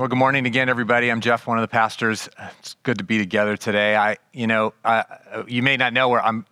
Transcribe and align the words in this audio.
Well, 0.00 0.08
good 0.08 0.16
morning 0.16 0.46
again, 0.46 0.70
everybody. 0.70 1.10
I'm 1.10 1.20
Jeff, 1.20 1.46
one 1.46 1.58
of 1.58 1.62
the 1.62 1.68
pastors. 1.68 2.26
It's 2.58 2.74
good 2.84 2.96
to 2.96 3.04
be 3.04 3.18
together 3.18 3.54
today. 3.54 3.96
I, 3.96 4.16
you 4.32 4.46
know, 4.46 4.72
you 5.46 5.62
may 5.62 5.76
not 5.76 5.92
know 5.92 6.08
where 6.08 6.24
I'm. 6.24 6.46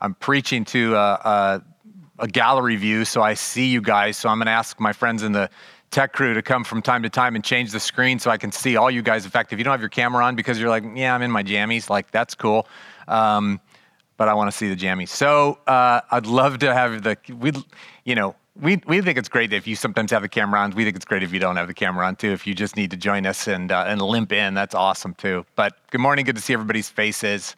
I'm 0.00 0.14
preaching 0.14 0.64
to 0.64 0.96
a, 0.96 0.98
a, 0.98 1.62
a 2.18 2.26
gallery 2.26 2.74
view, 2.74 3.04
so 3.04 3.22
I 3.22 3.34
see 3.34 3.66
you 3.66 3.80
guys. 3.80 4.16
So 4.16 4.28
I'm 4.28 4.38
going 4.38 4.46
to 4.46 4.50
ask 4.50 4.80
my 4.80 4.92
friends 4.92 5.22
in 5.22 5.30
the 5.30 5.48
tech 5.92 6.12
crew 6.12 6.34
to 6.34 6.42
come 6.42 6.64
from 6.64 6.82
time 6.82 7.04
to 7.04 7.08
time 7.08 7.36
and 7.36 7.44
change 7.44 7.70
the 7.70 7.78
screen 7.78 8.18
so 8.18 8.32
I 8.32 8.36
can 8.36 8.50
see 8.50 8.74
all 8.74 8.90
you 8.90 9.02
guys. 9.02 9.24
In 9.24 9.30
fact, 9.30 9.52
if 9.52 9.60
you 9.60 9.64
don't 9.64 9.70
have 9.70 9.80
your 9.80 9.88
camera 9.88 10.24
on 10.24 10.34
because 10.34 10.58
you're 10.58 10.68
like, 10.68 10.82
yeah, 10.96 11.14
I'm 11.14 11.22
in 11.22 11.30
my 11.30 11.44
jammies, 11.44 11.88
like 11.88 12.10
that's 12.10 12.34
cool. 12.34 12.66
Um, 13.06 13.60
but 14.16 14.26
I 14.26 14.34
want 14.34 14.50
to 14.50 14.56
see 14.56 14.68
the 14.68 14.74
jammies. 14.74 15.10
So 15.10 15.60
uh, 15.68 16.00
I'd 16.10 16.26
love 16.26 16.58
to 16.58 16.74
have 16.74 17.04
the, 17.04 17.16
we, 17.32 17.52
you 18.04 18.16
know, 18.16 18.34
we, 18.60 18.80
we 18.86 19.00
think 19.00 19.18
it's 19.18 19.28
great 19.28 19.52
if 19.52 19.66
you 19.66 19.76
sometimes 19.76 20.10
have 20.10 20.22
the 20.22 20.28
camera 20.28 20.60
on. 20.60 20.72
We 20.72 20.84
think 20.84 20.96
it's 20.96 21.04
great 21.04 21.22
if 21.22 21.32
you 21.32 21.38
don't 21.38 21.56
have 21.56 21.68
the 21.68 21.74
camera 21.74 22.06
on 22.06 22.16
too. 22.16 22.32
If 22.32 22.46
you 22.46 22.54
just 22.54 22.76
need 22.76 22.90
to 22.90 22.96
join 22.96 23.26
us 23.26 23.46
and, 23.46 23.70
uh, 23.70 23.84
and 23.86 24.02
limp 24.02 24.32
in, 24.32 24.54
that's 24.54 24.74
awesome 24.74 25.14
too. 25.14 25.46
But 25.54 25.76
good 25.90 26.00
morning. 26.00 26.24
Good 26.24 26.36
to 26.36 26.42
see 26.42 26.52
everybody's 26.52 26.88
faces. 26.88 27.54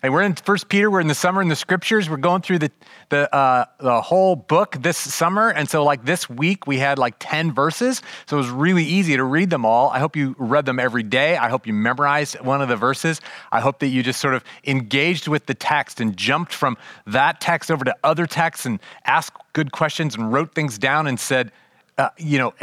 Hey, 0.00 0.10
we're 0.10 0.22
in 0.22 0.36
First 0.36 0.68
Peter. 0.68 0.88
We're 0.92 1.00
in 1.00 1.08
the 1.08 1.14
summer 1.14 1.42
in 1.42 1.48
the 1.48 1.56
scriptures. 1.56 2.08
We're 2.08 2.18
going 2.18 2.40
through 2.40 2.60
the 2.60 2.70
the 3.08 3.34
uh, 3.34 3.64
the 3.80 4.00
whole 4.00 4.36
book 4.36 4.76
this 4.78 4.96
summer, 4.96 5.48
and 5.48 5.68
so 5.68 5.82
like 5.82 6.04
this 6.04 6.30
week 6.30 6.68
we 6.68 6.78
had 6.78 7.00
like 7.00 7.16
ten 7.18 7.52
verses, 7.52 8.00
so 8.26 8.36
it 8.36 8.38
was 8.38 8.48
really 8.48 8.84
easy 8.84 9.16
to 9.16 9.24
read 9.24 9.50
them 9.50 9.66
all. 9.66 9.90
I 9.90 9.98
hope 9.98 10.14
you 10.14 10.36
read 10.38 10.66
them 10.66 10.78
every 10.78 11.02
day. 11.02 11.36
I 11.36 11.48
hope 11.48 11.66
you 11.66 11.72
memorized 11.72 12.38
one 12.42 12.62
of 12.62 12.68
the 12.68 12.76
verses. 12.76 13.20
I 13.50 13.58
hope 13.58 13.80
that 13.80 13.88
you 13.88 14.04
just 14.04 14.20
sort 14.20 14.34
of 14.34 14.44
engaged 14.64 15.26
with 15.26 15.46
the 15.46 15.54
text 15.54 16.00
and 16.00 16.16
jumped 16.16 16.52
from 16.52 16.76
that 17.08 17.40
text 17.40 17.68
over 17.68 17.84
to 17.84 17.96
other 18.04 18.28
texts 18.28 18.66
and 18.66 18.78
asked 19.04 19.36
good 19.52 19.72
questions 19.72 20.14
and 20.14 20.32
wrote 20.32 20.54
things 20.54 20.78
down 20.78 21.08
and 21.08 21.18
said, 21.18 21.50
uh, 21.98 22.10
you 22.16 22.38
know, 22.38 22.54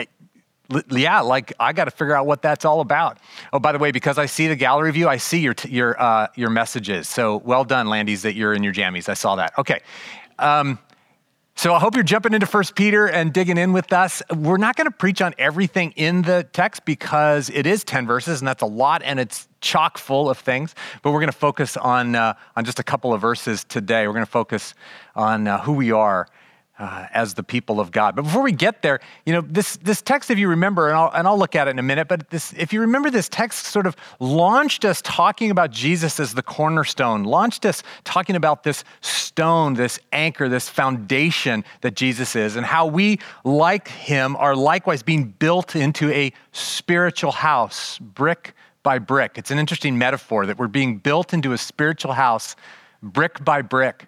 yeah, 0.90 1.22
like 1.22 1.54
I 1.60 1.74
got 1.74 1.86
to 1.86 1.92
figure 1.92 2.16
out 2.16 2.26
what 2.26 2.42
that's 2.42 2.66
all 2.66 2.82
about. 2.82 3.18
Oh, 3.54 3.60
by 3.60 3.72
the 3.72 3.80
way, 3.80 3.92
because 3.92 4.18
I 4.18 4.26
see 4.26 4.48
the 4.48 4.56
gallery 4.56 4.92
view, 4.92 5.08
I 5.08 5.18
see 5.18 5.40
your 5.40 5.54
t- 5.54 5.70
your 5.70 6.02
uh, 6.02 6.28
your 6.36 6.50
messages. 6.50 7.08
So 7.08 7.38
well 7.38 7.64
done, 7.64 7.88
Landys, 7.88 8.22
that 8.22 8.36
you're 8.36 8.54
in 8.54 8.64
your 8.64 8.74
jammies. 8.74 9.10
I 9.10 9.14
saw 9.14 9.36
that. 9.36 9.54
Okay. 9.58 9.82
Um, 10.40 10.80
so 11.58 11.74
I 11.74 11.80
hope 11.80 11.96
you're 11.96 12.04
jumping 12.04 12.34
into 12.34 12.48
First 12.48 12.76
Peter 12.76 13.08
and 13.08 13.32
digging 13.32 13.58
in 13.58 13.72
with 13.72 13.94
us. 13.94 14.22
We're 14.36 14.58
not 14.58 14.76
going 14.76 14.86
to 14.86 14.92
preach 14.92 15.22
on 15.22 15.34
everything 15.38 15.94
in 15.96 16.24
the 16.24 16.46
text 16.52 16.84
because 16.84 17.50
it 17.50 17.66
is 17.66 17.86
ten 17.86 18.06
verses, 18.06 18.42
and 18.42 18.48
that's 18.48 18.62
a 18.62 18.68
lot, 18.68 19.02
and 19.04 19.22
it's 19.22 19.48
chock 19.62 19.98
full 19.98 20.30
of 20.30 20.38
things. 20.38 20.76
But 21.02 21.12
we're 21.12 21.22
going 21.22 21.32
to 21.32 21.38
focus 21.38 21.78
on 21.78 22.16
uh, 22.16 22.34
on 22.58 22.66
just 22.66 22.80
a 22.80 22.84
couple 22.84 23.14
of 23.14 23.22
verses 23.22 23.64
today. 23.64 24.06
We're 24.06 24.14
going 24.14 24.26
to 24.26 24.32
focus 24.32 24.74
on 25.16 25.48
uh, 25.48 25.62
who 25.62 25.74
we 25.74 25.94
are 25.94 26.28
uh, 26.78 27.08
as 27.14 27.34
the 27.34 27.44
people 27.44 27.80
of 27.80 27.92
God. 27.92 28.16
But 28.16 28.24
before 28.24 28.44
we 28.44 28.52
get 28.52 28.82
there, 28.82 29.00
you 29.26 29.34
know, 29.34 29.42
this, 29.42 29.78
this 29.78 30.02
text, 30.02 30.30
if 30.30 30.38
you 30.38 30.50
remember, 30.50 30.90
and 30.90 30.98
I'll, 30.98 31.12
and 31.14 31.28
I'll 31.28 31.38
look 31.38 31.56
at 31.56 31.68
it 31.68 31.72
in 31.72 31.80
a 31.80 31.84
minute, 31.84 32.08
but 32.08 32.30
this, 32.30 32.54
if 32.58 32.74
you 32.74 32.82
remember, 32.82 33.10
this 33.10 33.30
text 33.30 33.68
sort 33.68 33.88
of 33.88 33.96
launched 34.20 34.84
us 34.84 35.02
talking 35.02 35.52
about 35.52 35.72
Jesus 35.72 36.20
as 36.20 36.34
the 36.34 36.44
cornerstone, 36.44 37.24
launched 37.24 37.66
us 37.66 37.82
talking 38.04 38.36
about 38.36 38.64
this 38.64 38.84
stone, 39.02 39.76
this 39.76 40.00
anchor, 40.12 40.50
this 40.50 40.68
foundation 40.68 41.64
that 41.82 41.96
Jesus 41.96 42.36
is, 42.36 42.58
and 42.58 42.66
how 42.66 42.86
we, 42.86 43.20
like 43.46 43.88
him, 43.88 44.36
are 44.36 44.56
likewise 44.56 45.02
being 45.02 45.26
built 45.40 45.76
into 45.76 46.12
a 46.12 46.34
spiritual 46.52 47.32
house, 47.32 47.98
brick 48.00 48.54
by 48.84 49.00
brick. 49.00 49.38
It's 49.38 49.50
an 49.50 49.60
interesting 49.60 49.98
metaphor 49.98 50.46
that 50.46 50.58
we're 50.58 50.68
being 50.68 50.98
built 50.98 51.34
into 51.34 51.54
a 51.54 51.58
spiritual 51.58 52.14
house, 52.14 52.56
brick 53.02 53.44
by 53.44 53.62
brick. 53.62 54.08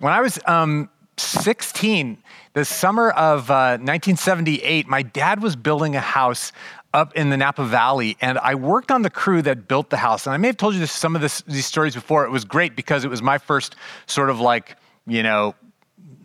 When 0.00 0.12
I 0.12 0.20
was 0.20 0.38
um, 0.46 0.90
16, 1.18 2.18
the 2.52 2.64
summer 2.64 3.10
of 3.10 3.50
uh, 3.50 3.78
1978, 3.80 4.86
my 4.86 5.02
dad 5.02 5.42
was 5.42 5.56
building 5.56 5.96
a 5.96 6.00
house 6.00 6.52
up 6.92 7.14
in 7.14 7.30
the 7.30 7.36
Napa 7.36 7.64
Valley, 7.64 8.16
and 8.20 8.38
I 8.38 8.54
worked 8.54 8.90
on 8.90 9.02
the 9.02 9.10
crew 9.10 9.42
that 9.42 9.68
built 9.68 9.90
the 9.90 9.98
house. 9.98 10.26
And 10.26 10.34
I 10.34 10.36
may 10.38 10.48
have 10.48 10.56
told 10.56 10.74
you 10.74 10.80
this, 10.80 10.92
some 10.92 11.14
of 11.14 11.22
this, 11.22 11.42
these 11.42 11.66
stories 11.66 11.94
before. 11.94 12.24
It 12.24 12.30
was 12.30 12.44
great 12.44 12.74
because 12.76 13.04
it 13.04 13.08
was 13.08 13.22
my 13.22 13.38
first 13.38 13.76
sort 14.06 14.30
of 14.30 14.40
like, 14.40 14.76
you 15.06 15.22
know, 15.22 15.54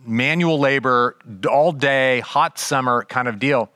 manual 0.06 0.58
labor, 0.58 1.16
all 1.48 1.72
day, 1.72 2.20
hot 2.20 2.58
summer 2.58 3.04
kind 3.04 3.28
of 3.28 3.38
deal. 3.38 3.70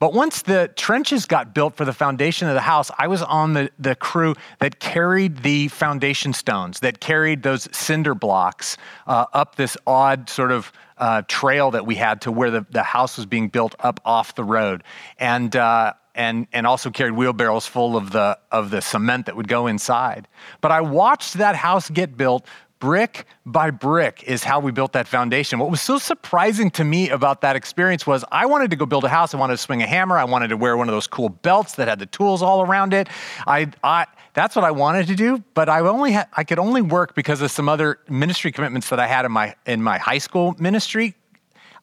But 0.00 0.14
once 0.14 0.40
the 0.42 0.70
trenches 0.76 1.26
got 1.26 1.54
built 1.54 1.76
for 1.76 1.84
the 1.84 1.92
foundation 1.92 2.48
of 2.48 2.54
the 2.54 2.62
house, 2.62 2.90
I 2.98 3.06
was 3.06 3.20
on 3.20 3.52
the, 3.52 3.70
the 3.78 3.94
crew 3.94 4.34
that 4.58 4.80
carried 4.80 5.42
the 5.42 5.68
foundation 5.68 6.32
stones, 6.32 6.80
that 6.80 7.00
carried 7.00 7.42
those 7.42 7.68
cinder 7.70 8.14
blocks 8.14 8.78
uh, 9.06 9.26
up 9.34 9.56
this 9.56 9.76
odd 9.86 10.30
sort 10.30 10.52
of 10.52 10.72
uh, 10.96 11.20
trail 11.28 11.70
that 11.72 11.84
we 11.84 11.96
had 11.96 12.22
to 12.22 12.32
where 12.32 12.50
the, 12.50 12.64
the 12.70 12.82
house 12.82 13.18
was 13.18 13.26
being 13.26 13.48
built 13.48 13.74
up 13.80 14.00
off 14.06 14.34
the 14.36 14.44
road. 14.44 14.84
And, 15.18 15.54
uh, 15.54 15.92
and, 16.14 16.46
and 16.50 16.66
also 16.66 16.90
carried 16.90 17.12
wheelbarrows 17.12 17.66
full 17.66 17.94
of 17.94 18.10
the, 18.10 18.38
of 18.50 18.70
the 18.70 18.80
cement 18.80 19.26
that 19.26 19.36
would 19.36 19.48
go 19.48 19.66
inside. 19.66 20.28
But 20.62 20.72
I 20.72 20.80
watched 20.80 21.34
that 21.34 21.56
house 21.56 21.90
get 21.90 22.16
built 22.16 22.46
brick 22.80 23.26
by 23.46 23.70
brick 23.70 24.24
is 24.26 24.42
how 24.42 24.58
we 24.58 24.72
built 24.72 24.92
that 24.94 25.06
foundation. 25.06 25.58
What 25.58 25.70
was 25.70 25.80
so 25.80 25.98
surprising 25.98 26.70
to 26.72 26.84
me 26.84 27.10
about 27.10 27.42
that 27.42 27.54
experience 27.54 28.06
was 28.06 28.24
I 28.32 28.46
wanted 28.46 28.70
to 28.70 28.76
go 28.76 28.86
build 28.86 29.04
a 29.04 29.08
house. 29.08 29.34
I 29.34 29.36
wanted 29.36 29.54
to 29.54 29.62
swing 29.62 29.82
a 29.82 29.86
hammer. 29.86 30.18
I 30.18 30.24
wanted 30.24 30.48
to 30.48 30.56
wear 30.56 30.76
one 30.76 30.88
of 30.88 30.94
those 30.94 31.06
cool 31.06 31.28
belts 31.28 31.74
that 31.76 31.86
had 31.86 31.98
the 31.98 32.06
tools 32.06 32.42
all 32.42 32.62
around 32.62 32.94
it. 32.94 33.08
I, 33.46 33.68
I 33.84 34.06
that's 34.32 34.56
what 34.56 34.64
I 34.64 34.70
wanted 34.70 35.06
to 35.08 35.14
do, 35.14 35.42
but 35.54 35.68
I 35.68 35.80
only 35.80 36.12
had, 36.12 36.28
I 36.32 36.44
could 36.44 36.58
only 36.58 36.82
work 36.82 37.14
because 37.14 37.42
of 37.42 37.50
some 37.50 37.68
other 37.68 37.98
ministry 38.08 38.52
commitments 38.52 38.88
that 38.90 38.98
I 38.98 39.06
had 39.06 39.24
in 39.24 39.32
my 39.32 39.54
in 39.66 39.82
my 39.82 39.98
high 39.98 40.18
school 40.18 40.54
ministry. 40.58 41.14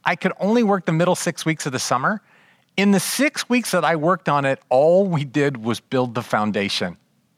I 0.03 0.16
could 0.16 0.34
only 0.40 0.63
work 0.63 0.86
the 0.86 0.94
middle 0.94 1.16
6 1.16 1.46
weeks 1.46 1.66
of 1.66 1.74
the 1.74 1.80
summer. 1.80 2.22
In 2.78 2.91
the 2.91 3.00
6 3.00 3.50
weeks 3.50 3.72
that 3.72 3.84
I 3.84 3.96
worked 3.96 4.30
on 4.30 4.46
it, 4.46 4.62
all 4.69 5.06
we 5.06 5.25
did 5.25 5.57
was 5.57 5.80
build 5.80 6.16
the 6.16 6.22
foundation. 6.22 6.97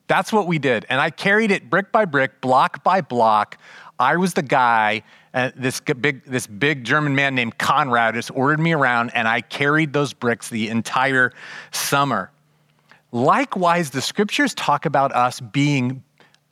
That's 0.10 0.34
what 0.34 0.48
we 0.48 0.58
did. 0.58 0.88
And 0.90 1.00
I 1.00 1.12
carried 1.12 1.52
it 1.52 1.70
brick 1.70 1.92
by 1.92 2.04
brick, 2.06 2.42
block 2.42 2.84
by 2.84 3.00
block. 3.00 3.60
I 4.00 4.18
was 4.18 4.34
the 4.34 4.42
guy, 4.42 5.04
uh, 5.36 5.52
this, 5.56 5.80
big, 5.80 6.26
this 6.26 6.48
big 6.48 6.84
German 6.84 7.14
man 7.14 7.36
named 7.36 7.60
Conrad 7.60 8.16
just 8.16 8.32
ordered 8.32 8.60
me 8.60 8.74
around, 8.74 9.12
and 9.14 9.28
I 9.28 9.42
carried 9.42 9.94
those 9.94 10.14
bricks 10.14 10.50
the 10.50 10.70
entire 10.70 11.32
summer. 11.72 12.32
Likewise, 13.12 13.92
the 13.92 14.02
scriptures 14.02 14.56
talk 14.56 14.88
about 14.88 15.14
us 15.14 15.40
being, 15.40 16.04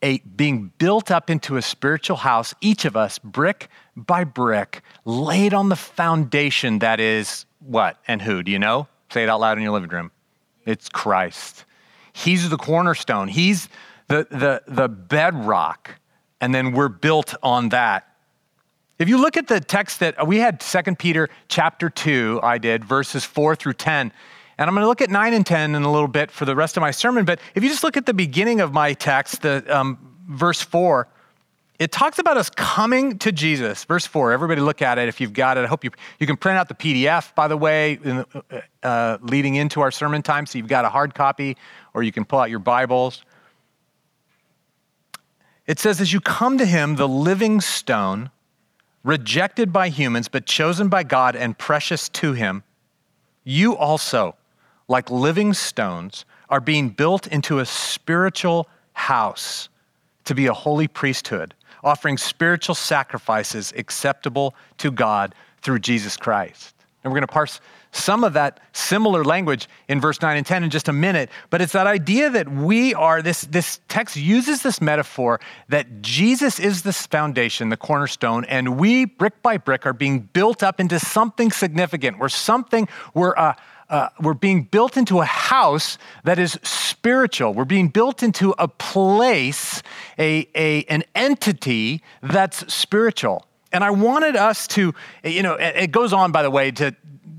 a, 0.02 0.18
being 0.36 0.72
built 0.78 1.10
up 1.10 1.28
into 1.28 1.56
a 1.56 1.62
spiritual 1.62 2.18
house, 2.18 2.54
each 2.60 2.84
of 2.84 2.96
us, 2.96 3.18
brick 3.18 3.68
by 3.96 4.22
brick, 4.22 4.82
laid 5.04 5.52
on 5.52 5.68
the 5.68 5.76
foundation 5.76 6.78
that 6.78 7.00
is 7.00 7.44
what 7.58 7.96
and 8.06 8.22
who? 8.22 8.44
Do 8.44 8.52
you 8.52 8.58
know? 8.60 8.86
Say 9.10 9.24
it 9.24 9.28
out 9.28 9.40
loud 9.40 9.56
in 9.56 9.64
your 9.64 9.72
living 9.72 9.90
room. 9.90 10.12
It's 10.64 10.88
Christ. 10.88 11.64
He's 12.18 12.48
the 12.48 12.56
cornerstone. 12.56 13.28
He's 13.28 13.68
the, 14.08 14.26
the, 14.30 14.62
the 14.66 14.88
bedrock. 14.88 16.00
And 16.40 16.54
then 16.54 16.72
we're 16.72 16.88
built 16.88 17.34
on 17.42 17.68
that. 17.70 18.08
If 18.98 19.08
you 19.08 19.18
look 19.18 19.36
at 19.36 19.46
the 19.46 19.60
text 19.60 20.00
that 20.00 20.26
we 20.26 20.38
had 20.38 20.60
2 20.60 20.96
Peter 20.96 21.28
chapter 21.46 21.88
2, 21.88 22.40
I 22.42 22.58
did, 22.58 22.84
verses 22.84 23.24
4 23.24 23.54
through 23.54 23.74
10. 23.74 24.12
And 24.58 24.68
I'm 24.68 24.74
going 24.74 24.82
to 24.82 24.88
look 24.88 25.00
at 25.00 25.10
9 25.10 25.32
and 25.32 25.46
10 25.46 25.76
in 25.76 25.82
a 25.84 25.92
little 25.92 26.08
bit 26.08 26.32
for 26.32 26.44
the 26.44 26.56
rest 26.56 26.76
of 26.76 26.80
my 26.80 26.90
sermon. 26.90 27.24
But 27.24 27.38
if 27.54 27.62
you 27.62 27.68
just 27.68 27.84
look 27.84 27.96
at 27.96 28.06
the 28.06 28.14
beginning 28.14 28.60
of 28.60 28.72
my 28.72 28.94
text, 28.94 29.42
the 29.42 29.64
um, 29.68 29.98
verse 30.28 30.60
4, 30.60 31.06
it 31.78 31.92
talks 31.92 32.18
about 32.18 32.36
us 32.36 32.50
coming 32.50 33.18
to 33.18 33.30
Jesus. 33.30 33.84
Verse 33.84 34.04
4, 34.04 34.32
everybody 34.32 34.60
look 34.60 34.82
at 34.82 34.98
it 34.98 35.08
if 35.08 35.20
you've 35.20 35.32
got 35.32 35.56
it. 35.58 35.64
I 35.64 35.68
hope 35.68 35.84
you, 35.84 35.90
you 36.18 36.26
can 36.26 36.36
print 36.36 36.58
out 36.58 36.66
the 36.66 36.74
PDF, 36.74 37.32
by 37.36 37.46
the 37.46 37.56
way, 37.56 38.00
in, 38.02 38.24
uh, 38.82 39.18
leading 39.22 39.54
into 39.54 39.80
our 39.80 39.92
sermon 39.92 40.22
time. 40.22 40.44
So 40.46 40.58
you've 40.58 40.66
got 40.66 40.84
a 40.84 40.88
hard 40.88 41.14
copy 41.14 41.56
or 41.94 42.02
you 42.02 42.12
can 42.12 42.24
pull 42.24 42.38
out 42.38 42.50
your 42.50 42.58
Bibles. 42.58 43.22
It 45.66 45.78
says, 45.78 46.00
As 46.00 46.12
you 46.12 46.20
come 46.20 46.58
to 46.58 46.64
him, 46.64 46.96
the 46.96 47.08
living 47.08 47.60
stone, 47.60 48.30
rejected 49.04 49.72
by 49.72 49.88
humans, 49.88 50.28
but 50.28 50.46
chosen 50.46 50.88
by 50.88 51.02
God 51.02 51.36
and 51.36 51.56
precious 51.56 52.08
to 52.10 52.32
him, 52.32 52.62
you 53.44 53.76
also, 53.76 54.36
like 54.88 55.10
living 55.10 55.54
stones, 55.54 56.24
are 56.48 56.60
being 56.60 56.88
built 56.88 57.26
into 57.26 57.58
a 57.58 57.66
spiritual 57.66 58.68
house 58.92 59.68
to 60.24 60.34
be 60.34 60.46
a 60.46 60.54
holy 60.54 60.88
priesthood 60.88 61.54
offering 61.82 62.18
spiritual 62.18 62.74
sacrifices 62.74 63.72
acceptable 63.76 64.54
to 64.78 64.90
God 64.90 65.34
through 65.62 65.78
Jesus 65.78 66.16
Christ. 66.16 66.74
And 67.02 67.12
we're 67.12 67.16
going 67.16 67.26
to 67.26 67.32
parse 67.32 67.60
some 67.92 68.24
of 68.24 68.32
that 68.34 68.60
similar 68.72 69.24
language 69.24 69.68
in 69.88 70.00
verse 70.00 70.20
9 70.20 70.36
and 70.36 70.46
10 70.46 70.64
in 70.64 70.70
just 70.70 70.88
a 70.88 70.92
minute, 70.92 71.30
but 71.50 71.60
it's 71.60 71.72
that 71.72 71.86
idea 71.86 72.30
that 72.30 72.48
we 72.50 72.94
are, 72.94 73.22
this, 73.22 73.42
this 73.42 73.80
text 73.88 74.16
uses 74.16 74.62
this 74.62 74.80
metaphor 74.80 75.40
that 75.68 76.02
Jesus 76.02 76.60
is 76.60 76.82
this 76.82 77.06
foundation, 77.06 77.68
the 77.68 77.76
cornerstone, 77.76 78.44
and 78.44 78.78
we, 78.78 79.04
brick 79.04 79.42
by 79.42 79.56
brick, 79.56 79.86
are 79.86 79.92
being 79.92 80.20
built 80.20 80.62
up 80.62 80.80
into 80.80 80.98
something 80.98 81.50
significant. 81.50 82.18
We're 82.18 82.28
something, 82.28 82.88
we're 83.14 83.32
a, 83.32 83.56
uh, 83.90 84.08
we're 84.20 84.34
being 84.34 84.64
built 84.64 84.96
into 84.96 85.20
a 85.20 85.24
house 85.24 85.96
that 86.24 86.38
is 86.38 86.58
spiritual. 86.62 87.54
We're 87.54 87.64
being 87.64 87.88
built 87.88 88.22
into 88.22 88.54
a 88.58 88.68
place, 88.68 89.82
a, 90.18 90.46
a, 90.54 90.84
an 90.84 91.04
entity 91.14 92.02
that's 92.22 92.72
spiritual. 92.72 93.46
And 93.72 93.82
I 93.84 93.90
wanted 93.90 94.36
us 94.36 94.66
to, 94.68 94.94
you 95.24 95.42
know, 95.42 95.54
it 95.54 95.90
goes 95.90 96.12
on, 96.12 96.32
by 96.32 96.42
the 96.42 96.50
way, 96.50 96.70
to, 96.72 96.94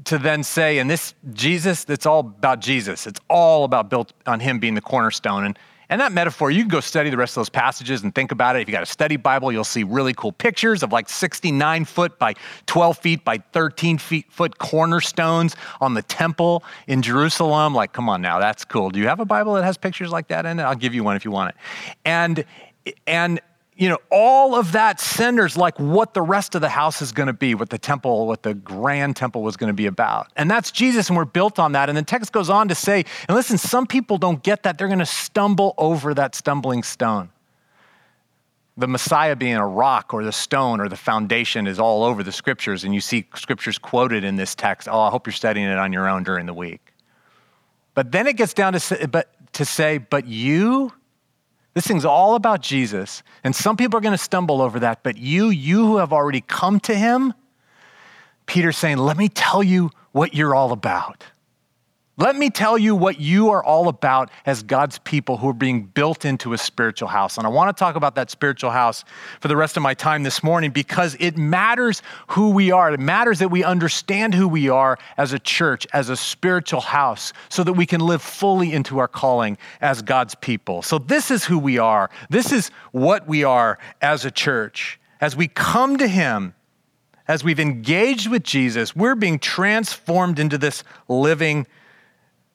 to 0.10 0.18
then 0.18 0.44
say, 0.44 0.80
and 0.80 0.90
this 0.90 1.14
Jesus, 1.34 1.86
it's 1.88 2.08
all 2.08 2.22
about 2.22 2.62
Jesus. 2.62 3.06
It's 3.06 3.20
all 3.30 3.64
about 3.64 3.92
built 3.92 4.12
on 4.26 4.40
him 4.40 4.58
being 4.58 4.74
the 4.74 4.82
cornerstone. 4.82 5.46
And, 5.46 5.60
and 5.88 6.02
that 6.02 6.12
metaphor, 6.12 6.50
you 6.50 6.64
can 6.64 6.70
go 6.70 6.80
study 6.80 7.12
the 7.12 7.18
rest 7.18 7.34
of 7.34 7.42
those 7.42 7.50
passages 7.50 8.02
and 8.02 8.14
think 8.14 8.32
about 8.32 8.56
it. 8.56 8.64
If 8.64 8.68
you 8.68 8.72
got 8.72 8.82
a 8.82 8.88
study 8.88 9.18
Bible, 9.18 9.52
you'll 9.52 9.64
see 9.64 9.84
really 9.84 10.16
cool 10.16 10.32
pictures 10.32 10.82
of 10.82 10.92
like 10.92 11.10
69 11.10 11.86
foot 11.86 12.18
by 12.18 12.34
12 12.66 12.98
feet 12.98 13.24
by 13.24 13.38
13 13.38 14.00
feet 14.00 14.26
foot 14.32 14.58
cornerstones 14.58 15.56
on 15.80 15.94
the 15.94 16.02
temple 16.02 16.64
in 16.88 17.04
Jerusalem. 17.04 17.76
Like, 17.76 17.94
come 17.94 18.10
on 18.10 18.20
now, 18.20 18.40
that's 18.40 18.66
cool. 18.66 18.90
Do 18.90 19.00
you 19.00 19.08
have 19.08 19.20
a 19.20 19.26
Bible 19.26 19.54
that 19.54 19.64
has 19.64 19.78
pictures 19.78 20.10
like 20.10 20.30
that 20.30 20.48
in 20.48 20.60
it? 20.60 20.64
I'll 20.64 20.74
give 20.74 20.96
you 20.96 21.04
one 21.04 21.18
if 21.18 21.24
you 21.24 21.30
want 21.30 21.50
it. 21.50 21.56
And 22.04 22.46
and 23.06 23.40
you 23.80 23.88
know, 23.88 23.98
all 24.12 24.56
of 24.56 24.74
that 24.74 25.00
centers 25.00 25.56
like 25.56 25.80
what 25.80 26.14
the 26.14 26.22
rest 26.22 26.54
of 26.54 26.60
the 26.60 26.68
house 26.68 27.02
is 27.02 27.14
going 27.14 27.28
to 27.28 27.34
be, 27.34 27.56
what 27.56 27.70
the 27.70 27.78
temple, 27.78 28.28
what 28.28 28.44
the 28.44 28.54
grand 28.54 29.16
temple 29.16 29.42
was 29.42 29.56
going 29.56 29.70
to 29.70 29.74
be 29.74 29.86
about. 29.86 30.28
And 30.36 30.52
that's 30.52 30.70
Jesus, 30.70 31.08
and 31.08 31.16
we're 31.16 31.24
built 31.24 31.60
on 31.60 31.72
that. 31.72 31.88
And 31.88 31.98
the 31.98 32.04
text 32.04 32.34
goes 32.34 32.50
on 32.50 32.68
to 32.68 32.76
say, 32.76 33.06
and 33.30 33.38
listen, 33.38 33.58
some 33.58 33.88
people 33.88 34.18
don't 34.18 34.44
get 34.44 34.64
that. 34.64 34.78
They're 34.78 34.88
going 34.88 35.00
to 35.00 35.06
stumble 35.06 35.76
over 35.78 36.14
that 36.14 36.36
stumbling 36.36 36.84
stone. 36.84 37.30
The 38.76 38.88
Messiah 38.88 39.38
being 39.38 39.56
a 39.56 39.68
rock 39.68 40.14
or 40.14 40.26
the 40.26 40.34
stone 40.34 40.82
or 40.82 40.90
the 40.90 40.98
foundation 40.98 41.66
is 41.66 41.80
all 41.80 42.04
over 42.04 42.22
the 42.22 42.34
scriptures, 42.34 42.84
and 42.84 42.94
you 42.94 43.00
see 43.00 43.28
scriptures 43.34 43.78
quoted 43.78 44.26
in 44.26 44.36
this 44.36 44.56
text. 44.56 44.90
Oh, 44.92 45.00
I 45.00 45.10
hope 45.10 45.26
you're 45.26 45.32
studying 45.32 45.68
it 45.68 45.78
on 45.78 45.94
your 45.94 46.10
own 46.10 46.24
during 46.24 46.48
the 46.48 46.54
week. 46.54 46.94
But 47.94 48.12
then 48.12 48.28
it 48.28 48.36
gets 48.36 48.54
down 48.54 48.74
to 48.74 49.08
but, 49.08 49.54
to 49.54 49.64
say, 49.64 50.00
but 50.00 50.28
you, 50.28 50.92
this 51.74 51.86
thing's 51.86 52.06
all 52.06 52.36
about 52.36 52.62
Jesus. 52.62 53.24
And 53.44 53.56
some 53.56 53.78
people 53.78 53.98
are 53.98 54.02
going 54.02 54.14
to 54.14 54.18
stumble 54.18 54.62
over 54.62 54.80
that, 54.80 55.04
but 55.04 55.18
you, 55.18 55.50
you 55.50 55.86
who 55.86 55.98
have 55.98 56.12
already 56.12 56.42
come 56.42 56.80
to 56.82 56.96
him, 56.96 57.34
Peter's 58.46 58.78
saying, 58.78 58.98
let 58.98 59.18
me 59.18 59.30
tell 59.30 59.62
you 59.62 59.92
what 60.12 60.34
you're 60.34 60.56
all 60.56 60.72
about. 60.72 61.24
Let 62.20 62.36
me 62.36 62.50
tell 62.50 62.78
you 62.78 62.98
what 62.98 63.22
you 63.22 63.50
are 63.52 63.64
all 63.64 63.88
about 63.88 64.30
as 64.46 64.62
God's 64.62 65.00
people 65.00 65.38
who 65.38 65.48
are 65.48 65.54
being 65.54 65.86
built 65.86 66.26
into 66.26 66.52
a 66.52 66.58
spiritual 66.58 67.08
house. 67.08 67.38
And 67.38 67.48
I 67.48 67.50
want 67.50 67.76
to 67.76 67.80
talk 67.80 67.96
about 67.96 68.16
that 68.16 68.30
spiritual 68.30 68.72
house 68.72 69.06
for 69.40 69.48
the 69.48 69.56
rest 69.56 69.78
of 69.78 69.84
my 69.84 69.94
time 69.94 70.24
this 70.24 70.44
morning 70.44 70.72
because 70.72 71.16
it 71.22 71.38
matters 71.38 72.02
who 72.28 72.50
we 72.50 72.72
are. 72.72 72.92
It 72.92 73.00
matters 73.00 73.40
that 73.40 73.48
we 73.48 73.64
understand 73.64 74.34
who 74.34 74.50
we 74.50 74.68
are 74.68 74.98
as 75.16 75.32
a 75.32 75.40
church, 75.40 75.88
as 75.94 76.10
a 76.10 76.18
spiritual 76.18 76.82
house, 76.82 77.32
so 77.48 77.64
that 77.64 77.72
we 77.72 77.86
can 77.86 78.02
live 78.02 78.22
fully 78.22 78.74
into 78.74 79.00
our 79.00 79.08
calling 79.08 79.58
as 79.80 80.02
God's 80.02 80.36
people. 80.36 80.82
So, 80.82 80.98
this 81.00 81.32
is 81.32 81.46
who 81.46 81.58
we 81.58 81.78
are. 81.78 82.10
This 82.30 82.52
is 82.52 82.70
what 82.92 83.30
we 83.30 83.46
are 83.46 83.80
as 84.02 84.26
a 84.26 84.32
church. 84.32 85.00
As 85.22 85.38
we 85.38 85.48
come 85.48 85.96
to 85.96 86.08
Him, 86.08 86.54
as 87.30 87.46
we've 87.46 87.62
engaged 87.62 88.30
with 88.30 88.44
Jesus, 88.44 88.94
we're 88.94 89.16
being 89.16 89.40
transformed 89.40 90.38
into 90.38 90.58
this 90.58 90.84
living 91.08 91.66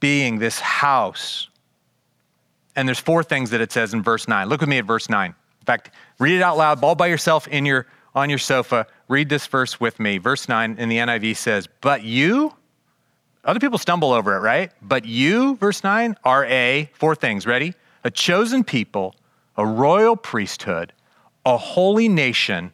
being, 0.00 0.38
this 0.38 0.61
house. 0.61 1.49
And 2.76 2.88
there's 2.88 2.99
four 2.99 3.23
things 3.23 3.50
that 3.50 3.61
it 3.61 3.73
says 3.73 3.94
in 3.94 4.02
verse 4.02 4.29
9. 4.29 4.49
Look 4.49 4.61
with 4.61 4.69
me 4.69 4.79
at 4.79 4.85
verse 4.85 5.08
9. 5.08 5.31
In 5.31 5.64
fact, 5.64 5.91
read 6.19 6.37
it 6.37 6.43
out 6.43 6.56
loud, 6.56 6.82
all 6.82 6.94
by 6.94 7.06
yourself 7.06 7.49
in 7.49 7.64
your, 7.64 7.87
on 8.14 8.29
your 8.29 8.38
sofa. 8.38 8.87
Read 9.08 9.29
this 9.29 9.46
verse 9.46 9.81
with 9.81 9.99
me. 10.00 10.19
Verse 10.19 10.49
9 10.49 10.76
in 10.79 10.88
the 10.88 10.99
NIV 10.99 11.37
says, 11.37 11.69
But 11.81 12.02
you, 12.02 12.52
other 13.44 13.61
people 13.61 13.79
stumble 13.79 14.12
over 14.12 14.37
it, 14.37 14.41
right? 14.41 14.73
But 14.82 15.05
you, 15.05 15.56
verse 15.56 15.85
9, 15.85 16.17
are 16.25 16.44
a, 16.47 16.90
four 16.94 17.14
things, 17.14 17.47
ready? 17.47 17.75
A 18.02 18.11
chosen 18.11 18.64
people, 18.64 19.14
a 19.56 19.64
royal 19.64 20.17
priesthood, 20.17 20.93
a 21.47 21.56
holy 21.56 22.08
nation, 22.08 22.73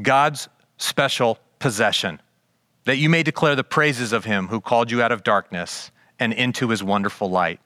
God's 0.00 0.48
special 0.78 1.38
possession 1.58 2.20
that 2.84 2.96
you 2.96 3.08
may 3.08 3.22
declare 3.22 3.54
the 3.54 3.64
praises 3.64 4.12
of 4.12 4.24
him 4.24 4.48
who 4.48 4.60
called 4.60 4.90
you 4.90 5.02
out 5.02 5.12
of 5.12 5.22
darkness 5.22 5.90
and 6.18 6.32
into 6.32 6.68
his 6.68 6.82
wonderful 6.82 7.30
light. 7.30 7.60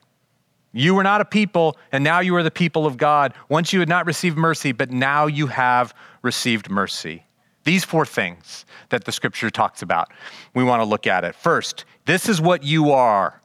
You 0.72 0.94
were 0.94 1.04
not 1.04 1.20
a 1.20 1.24
people, 1.24 1.76
and 1.92 2.02
now 2.02 2.18
you 2.20 2.34
are 2.34 2.42
the 2.42 2.50
people 2.50 2.84
of 2.84 2.96
God. 2.96 3.32
Once 3.48 3.72
you 3.72 3.78
had 3.78 3.88
not 3.88 4.06
received 4.06 4.36
mercy, 4.36 4.72
but 4.72 4.90
now 4.90 5.26
you 5.26 5.46
have 5.46 5.94
received 6.22 6.68
mercy. 6.68 7.24
These 7.62 7.84
four 7.84 8.04
things 8.04 8.66
that 8.90 9.04
the 9.04 9.12
scripture 9.12 9.50
talks 9.50 9.82
about, 9.82 10.12
we 10.54 10.64
want 10.64 10.80
to 10.80 10.84
look 10.84 11.06
at 11.06 11.24
it. 11.24 11.34
First, 11.36 11.84
this 12.06 12.28
is 12.28 12.40
what 12.40 12.64
you 12.64 12.90
are. 12.90 13.40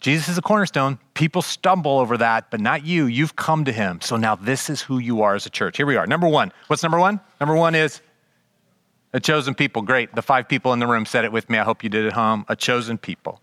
Jesus 0.00 0.28
is 0.28 0.36
a 0.36 0.42
cornerstone. 0.42 0.98
People 1.14 1.42
stumble 1.42 1.98
over 1.98 2.16
that, 2.16 2.50
but 2.50 2.60
not 2.60 2.84
you. 2.84 3.04
You've 3.06 3.36
come 3.36 3.64
to 3.66 3.72
him. 3.72 4.00
So 4.00 4.16
now 4.16 4.34
this 4.34 4.68
is 4.68 4.80
who 4.80 4.98
you 4.98 5.22
are 5.22 5.36
as 5.36 5.46
a 5.46 5.50
church. 5.50 5.76
Here 5.76 5.86
we 5.86 5.96
are. 5.96 6.08
Number 6.08 6.26
one. 6.26 6.52
What's 6.66 6.82
number 6.82 6.98
one? 6.98 7.20
Number 7.38 7.54
one 7.54 7.76
is 7.76 8.00
a 9.12 9.20
chosen 9.20 9.54
people. 9.54 9.82
Great. 9.82 10.14
The 10.14 10.22
five 10.22 10.48
people 10.48 10.72
in 10.72 10.78
the 10.78 10.86
room 10.86 11.04
said 11.04 11.24
it 11.24 11.32
with 11.32 11.50
me. 11.50 11.58
I 11.58 11.64
hope 11.64 11.82
you 11.82 11.90
did 11.90 12.06
at 12.06 12.12
home. 12.12 12.44
A 12.48 12.56
chosen 12.56 12.98
people. 12.98 13.40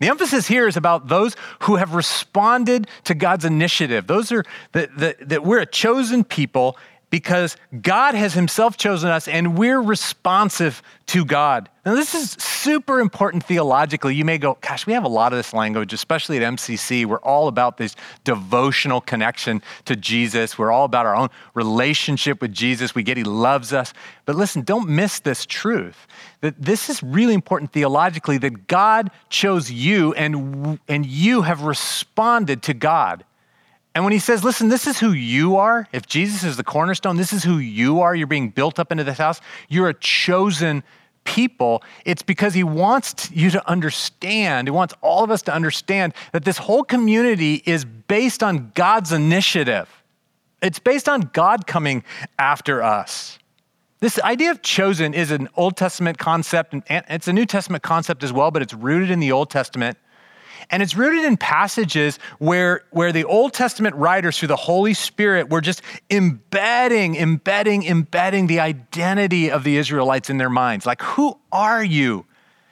The 0.00 0.08
emphasis 0.08 0.46
here 0.46 0.66
is 0.66 0.78
about 0.78 1.08
those 1.08 1.36
who 1.60 1.76
have 1.76 1.94
responded 1.94 2.88
to 3.04 3.14
God's 3.14 3.44
initiative. 3.44 4.06
Those 4.06 4.32
are 4.32 4.44
that, 4.72 5.28
that 5.28 5.44
we're 5.44 5.60
a 5.60 5.66
chosen 5.66 6.24
people 6.24 6.78
because 7.10 7.56
God 7.82 8.14
has 8.14 8.34
Himself 8.34 8.76
chosen 8.76 9.10
us 9.10 9.28
and 9.28 9.58
we're 9.58 9.80
responsive 9.80 10.82
to 11.06 11.24
God. 11.24 11.68
Now, 11.84 11.94
this 11.94 12.14
is 12.14 12.32
super 12.32 13.00
important 13.00 13.44
theologically. 13.44 14.14
You 14.14 14.24
may 14.24 14.38
go, 14.38 14.56
gosh, 14.60 14.86
we 14.86 14.92
have 14.92 15.04
a 15.04 15.08
lot 15.08 15.32
of 15.32 15.38
this 15.38 15.52
language, 15.52 15.92
especially 15.92 16.36
at 16.36 16.54
MCC. 16.54 17.06
We're 17.06 17.18
all 17.18 17.48
about 17.48 17.78
this 17.78 17.96
devotional 18.22 19.00
connection 19.00 19.62
to 19.86 19.96
Jesus. 19.96 20.56
We're 20.56 20.70
all 20.70 20.84
about 20.84 21.06
our 21.06 21.16
own 21.16 21.30
relationship 21.54 22.40
with 22.40 22.52
Jesus. 22.52 22.94
We 22.94 23.02
get 23.02 23.16
He 23.16 23.24
loves 23.24 23.72
us. 23.72 23.92
But 24.24 24.36
listen, 24.36 24.62
don't 24.62 24.88
miss 24.88 25.20
this 25.20 25.46
truth 25.46 26.06
that 26.42 26.60
this 26.60 26.88
is 26.88 27.02
really 27.02 27.34
important 27.34 27.72
theologically 27.72 28.38
that 28.38 28.66
God 28.66 29.10
chose 29.28 29.70
you 29.70 30.14
and, 30.14 30.78
and 30.88 31.04
you 31.04 31.42
have 31.42 31.62
responded 31.62 32.62
to 32.64 32.74
God. 32.74 33.24
And 33.94 34.04
when 34.04 34.12
he 34.12 34.20
says, 34.20 34.44
listen, 34.44 34.68
this 34.68 34.86
is 34.86 35.00
who 35.00 35.12
you 35.12 35.56
are, 35.56 35.88
if 35.92 36.06
Jesus 36.06 36.44
is 36.44 36.56
the 36.56 36.64
cornerstone, 36.64 37.16
this 37.16 37.32
is 37.32 37.42
who 37.42 37.58
you 37.58 38.00
are, 38.00 38.14
you're 38.14 38.28
being 38.28 38.50
built 38.50 38.78
up 38.78 38.92
into 38.92 39.02
this 39.02 39.18
house, 39.18 39.40
you're 39.68 39.88
a 39.88 39.94
chosen 39.94 40.84
people, 41.24 41.82
it's 42.04 42.22
because 42.22 42.54
he 42.54 42.64
wants 42.64 43.30
you 43.32 43.50
to 43.50 43.68
understand, 43.68 44.68
he 44.68 44.72
wants 44.72 44.94
all 45.00 45.24
of 45.24 45.30
us 45.30 45.42
to 45.42 45.52
understand 45.52 46.14
that 46.32 46.44
this 46.44 46.58
whole 46.58 46.84
community 46.84 47.62
is 47.66 47.84
based 47.84 48.42
on 48.42 48.70
God's 48.74 49.12
initiative. 49.12 49.88
It's 50.62 50.78
based 50.78 51.08
on 51.08 51.30
God 51.32 51.66
coming 51.66 52.04
after 52.38 52.82
us. 52.82 53.38
This 54.00 54.20
idea 54.20 54.50
of 54.50 54.62
chosen 54.62 55.14
is 55.14 55.30
an 55.30 55.48
Old 55.56 55.76
Testament 55.76 56.16
concept, 56.16 56.72
and 56.72 56.82
it's 56.88 57.28
a 57.28 57.32
New 57.32 57.44
Testament 57.44 57.82
concept 57.82 58.22
as 58.22 58.32
well, 58.32 58.50
but 58.50 58.62
it's 58.62 58.72
rooted 58.72 59.10
in 59.10 59.20
the 59.20 59.32
Old 59.32 59.50
Testament. 59.50 59.98
And 60.68 60.82
it's 60.82 60.96
rooted 60.96 61.24
in 61.24 61.36
passages 61.36 62.18
where, 62.38 62.84
where 62.90 63.12
the 63.12 63.24
Old 63.24 63.52
Testament 63.52 63.94
writers, 63.96 64.38
through 64.38 64.48
the 64.48 64.56
Holy 64.56 64.94
Spirit, 64.94 65.48
were 65.48 65.60
just 65.60 65.82
embedding, 66.10 67.16
embedding, 67.16 67.86
embedding 67.86 68.46
the 68.46 68.60
identity 68.60 69.50
of 69.50 69.64
the 69.64 69.76
Israelites 69.76 70.28
in 70.28 70.38
their 70.38 70.50
minds. 70.50 70.86
Like, 70.86 71.02
who 71.02 71.38
are 71.50 71.82
you? 71.82 72.26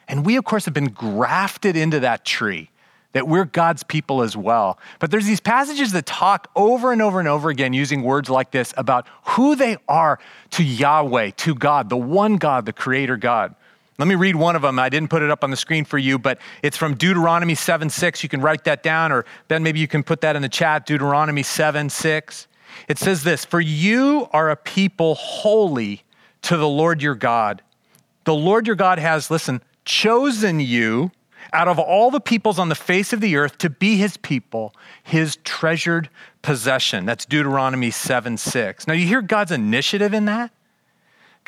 And 0.08 0.24
we, 0.24 0.36
of 0.36 0.44
course, 0.44 0.64
have 0.64 0.74
been 0.74 0.90
grafted 0.90 1.76
into 1.76 2.00
that 2.00 2.24
tree 2.24 2.70
that 3.12 3.26
we're 3.26 3.44
God's 3.44 3.82
people 3.82 4.22
as 4.22 4.36
well. 4.36 4.78
But 4.98 5.10
there's 5.10 5.26
these 5.26 5.40
passages 5.40 5.92
that 5.92 6.06
talk 6.06 6.50
over 6.54 6.92
and 6.92 7.00
over 7.00 7.18
and 7.18 7.28
over 7.28 7.48
again 7.48 7.72
using 7.72 8.02
words 8.02 8.28
like 8.28 8.50
this 8.50 8.74
about 8.76 9.06
who 9.24 9.56
they 9.56 9.76
are 9.88 10.18
to 10.50 10.62
Yahweh, 10.62 11.30
to 11.30 11.54
God, 11.54 11.88
the 11.88 11.96
one 11.96 12.36
God, 12.36 12.66
the 12.66 12.72
creator 12.72 13.16
God. 13.16 13.54
Let 13.98 14.06
me 14.06 14.14
read 14.14 14.36
one 14.36 14.54
of 14.54 14.62
them. 14.62 14.78
I 14.78 14.88
didn't 14.88 15.10
put 15.10 15.22
it 15.22 15.30
up 15.30 15.42
on 15.42 15.50
the 15.50 15.56
screen 15.56 15.84
for 15.84 15.98
you, 15.98 16.20
but 16.20 16.38
it's 16.62 16.76
from 16.76 16.94
Deuteronomy 16.94 17.56
7 17.56 17.90
6. 17.90 18.22
You 18.22 18.28
can 18.28 18.40
write 18.40 18.62
that 18.64 18.84
down, 18.84 19.10
or 19.10 19.24
Ben, 19.48 19.62
maybe 19.64 19.80
you 19.80 19.88
can 19.88 20.04
put 20.04 20.20
that 20.20 20.36
in 20.36 20.42
the 20.42 20.48
chat. 20.48 20.86
Deuteronomy 20.86 21.42
7 21.42 21.90
6. 21.90 22.46
It 22.86 22.98
says 22.98 23.24
this 23.24 23.44
For 23.44 23.60
you 23.60 24.28
are 24.32 24.50
a 24.50 24.56
people 24.56 25.16
holy 25.16 26.04
to 26.42 26.56
the 26.56 26.68
Lord 26.68 27.02
your 27.02 27.16
God. 27.16 27.62
The 28.22 28.34
Lord 28.34 28.68
your 28.68 28.76
God 28.76 29.00
has, 29.00 29.32
listen, 29.32 29.62
chosen 29.84 30.60
you 30.60 31.10
out 31.52 31.66
of 31.66 31.78
all 31.78 32.10
the 32.10 32.20
peoples 32.20 32.58
on 32.58 32.68
the 32.68 32.74
face 32.74 33.12
of 33.12 33.20
the 33.20 33.36
earth 33.36 33.58
to 33.58 33.70
be 33.70 33.96
his 33.96 34.16
people, 34.18 34.74
his 35.02 35.38
treasured 35.44 36.08
possession. 36.42 37.04
That's 37.04 37.24
Deuteronomy 37.24 37.90
7 37.90 38.36
6. 38.36 38.86
Now, 38.86 38.94
you 38.94 39.06
hear 39.06 39.22
God's 39.22 39.50
initiative 39.50 40.14
in 40.14 40.26
that? 40.26 40.52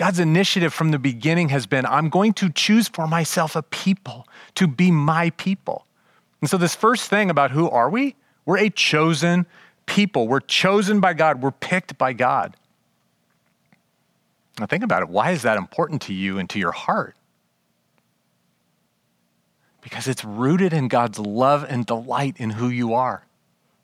God's 0.00 0.18
initiative 0.18 0.72
from 0.72 0.92
the 0.92 0.98
beginning 0.98 1.50
has 1.50 1.66
been 1.66 1.84
I'm 1.84 2.08
going 2.08 2.32
to 2.32 2.48
choose 2.48 2.88
for 2.88 3.06
myself 3.06 3.54
a 3.54 3.60
people 3.60 4.26
to 4.54 4.66
be 4.66 4.90
my 4.90 5.28
people. 5.28 5.84
And 6.40 6.48
so, 6.48 6.56
this 6.56 6.74
first 6.74 7.10
thing 7.10 7.28
about 7.28 7.50
who 7.50 7.68
are 7.68 7.90
we? 7.90 8.16
We're 8.46 8.56
a 8.56 8.70
chosen 8.70 9.44
people. 9.84 10.26
We're 10.26 10.40
chosen 10.40 11.00
by 11.00 11.12
God, 11.12 11.42
we're 11.42 11.50
picked 11.50 11.98
by 11.98 12.14
God. 12.14 12.56
Now, 14.58 14.64
think 14.64 14.84
about 14.84 15.02
it. 15.02 15.10
Why 15.10 15.32
is 15.32 15.42
that 15.42 15.58
important 15.58 16.00
to 16.02 16.14
you 16.14 16.38
and 16.38 16.48
to 16.48 16.58
your 16.58 16.72
heart? 16.72 17.14
Because 19.82 20.08
it's 20.08 20.24
rooted 20.24 20.72
in 20.72 20.88
God's 20.88 21.18
love 21.18 21.66
and 21.68 21.84
delight 21.84 22.36
in 22.38 22.48
who 22.48 22.70
you 22.70 22.94
are. 22.94 23.26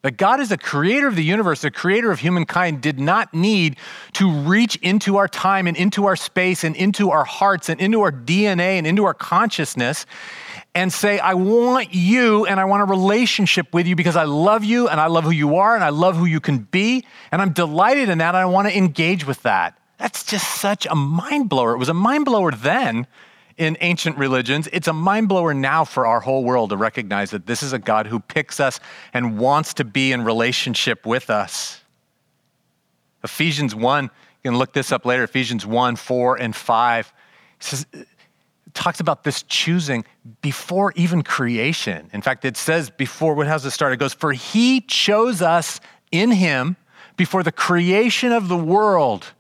That 0.02 0.18
God 0.18 0.40
is 0.40 0.50
the 0.50 0.58
creator 0.58 1.08
of 1.08 1.16
the 1.16 1.24
universe, 1.24 1.62
the 1.62 1.70
creator 1.70 2.10
of 2.12 2.20
humankind, 2.20 2.80
did 2.80 3.00
not 3.00 3.34
need 3.34 3.76
to 4.12 4.30
reach 4.30 4.76
into 4.76 5.16
our 5.16 5.26
time 5.26 5.66
and 5.66 5.76
into 5.76 6.06
our 6.06 6.16
space 6.16 6.62
and 6.62 6.76
into 6.76 7.10
our 7.10 7.24
hearts 7.24 7.68
and 7.68 7.80
into 7.80 8.02
our 8.02 8.12
DNA 8.12 8.78
and 8.78 8.86
into 8.86 9.04
our 9.04 9.14
consciousness 9.14 10.06
and 10.76 10.92
say, 10.92 11.18
I 11.18 11.34
want 11.34 11.94
you 11.94 12.44
and 12.46 12.60
I 12.60 12.66
want 12.66 12.82
a 12.82 12.84
relationship 12.84 13.72
with 13.72 13.86
you 13.86 13.96
because 13.96 14.14
I 14.14 14.24
love 14.24 14.62
you 14.62 14.88
and 14.88 15.00
I 15.00 15.06
love 15.06 15.24
who 15.24 15.30
you 15.30 15.56
are 15.56 15.74
and 15.74 15.82
I 15.82 15.88
love 15.88 16.16
who 16.16 16.26
you 16.26 16.38
can 16.38 16.58
be. 16.58 17.04
And 17.32 17.40
I'm 17.40 17.52
delighted 17.52 18.10
in 18.10 18.18
that. 18.18 18.34
And 18.34 18.36
I 18.36 18.44
want 18.44 18.68
to 18.68 18.76
engage 18.76 19.26
with 19.26 19.42
that. 19.42 19.78
That's 19.98 20.22
just 20.22 20.60
such 20.60 20.86
a 20.86 20.94
mind 20.94 21.48
blower. 21.48 21.72
It 21.72 21.78
was 21.78 21.88
a 21.88 21.94
mind 21.94 22.26
blower 22.26 22.52
then 22.52 23.06
in 23.58 23.76
ancient 23.80 24.18
religions. 24.18 24.68
It's 24.72 24.88
a 24.88 24.92
mind 24.92 25.28
blower 25.28 25.54
now 25.54 25.84
for 25.84 26.06
our 26.06 26.20
whole 26.20 26.44
world 26.44 26.70
to 26.70 26.76
recognize 26.76 27.30
that 27.30 27.46
this 27.46 27.62
is 27.62 27.72
a 27.72 27.78
God 27.78 28.06
who 28.06 28.20
picks 28.20 28.60
us 28.60 28.80
and 29.14 29.38
wants 29.38 29.74
to 29.74 29.84
be 29.84 30.12
in 30.12 30.22
relationship 30.22 31.06
with 31.06 31.30
us. 31.30 31.80
Ephesians 33.24 33.74
1, 33.74 34.04
you 34.04 34.10
can 34.50 34.58
look 34.58 34.72
this 34.72 34.92
up 34.92 35.06
later, 35.06 35.24
Ephesians 35.24 35.64
1, 35.66 35.96
4, 35.96 36.36
and 36.36 36.54
5. 36.54 37.12
Says, 37.58 37.86
talks 38.74 39.00
about 39.00 39.24
this 39.24 39.42
choosing 39.44 40.04
before 40.42 40.92
even 40.94 41.22
creation. 41.22 42.10
In 42.12 42.20
fact, 42.20 42.44
it 42.44 42.58
says 42.58 42.90
before, 42.90 43.34
what 43.34 43.46
has 43.46 43.64
it 43.64 43.70
start? 43.70 43.94
It 43.94 43.96
goes, 43.96 44.12
For 44.12 44.32
he 44.32 44.82
chose 44.82 45.40
us 45.40 45.80
in 46.12 46.30
him 46.30 46.76
before 47.16 47.42
the 47.42 47.52
creation 47.52 48.32
of 48.32 48.48
the 48.48 48.56
world 48.56 49.32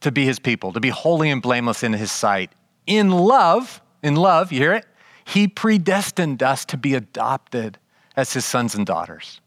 to 0.00 0.10
be 0.10 0.24
his 0.24 0.38
people, 0.38 0.72
to 0.72 0.80
be 0.80 0.88
holy 0.88 1.30
and 1.30 1.42
blameless 1.42 1.82
in 1.82 1.92
his 1.92 2.10
sight 2.10 2.50
in 2.86 3.10
love, 3.10 3.80
in 4.02 4.16
love, 4.16 4.52
you 4.52 4.60
hear 4.60 4.74
it? 4.74 4.86
He 5.24 5.48
predestined 5.48 6.42
us 6.42 6.64
to 6.66 6.76
be 6.76 6.94
adopted 6.94 7.78
as 8.16 8.32
his 8.32 8.44
sons 8.44 8.74
and 8.74 8.86
daughters. 8.86 9.40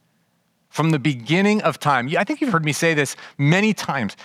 From 0.70 0.92
the 0.92 1.00
beginning 1.00 1.62
of 1.64 1.80
time, 1.80 2.10
I 2.18 2.24
think 2.24 2.42
you've 2.42 2.52
heard 2.52 2.66
me 2.66 2.74
say 2.74 2.94
this 2.94 3.16
many 3.38 3.74
times. 3.74 4.16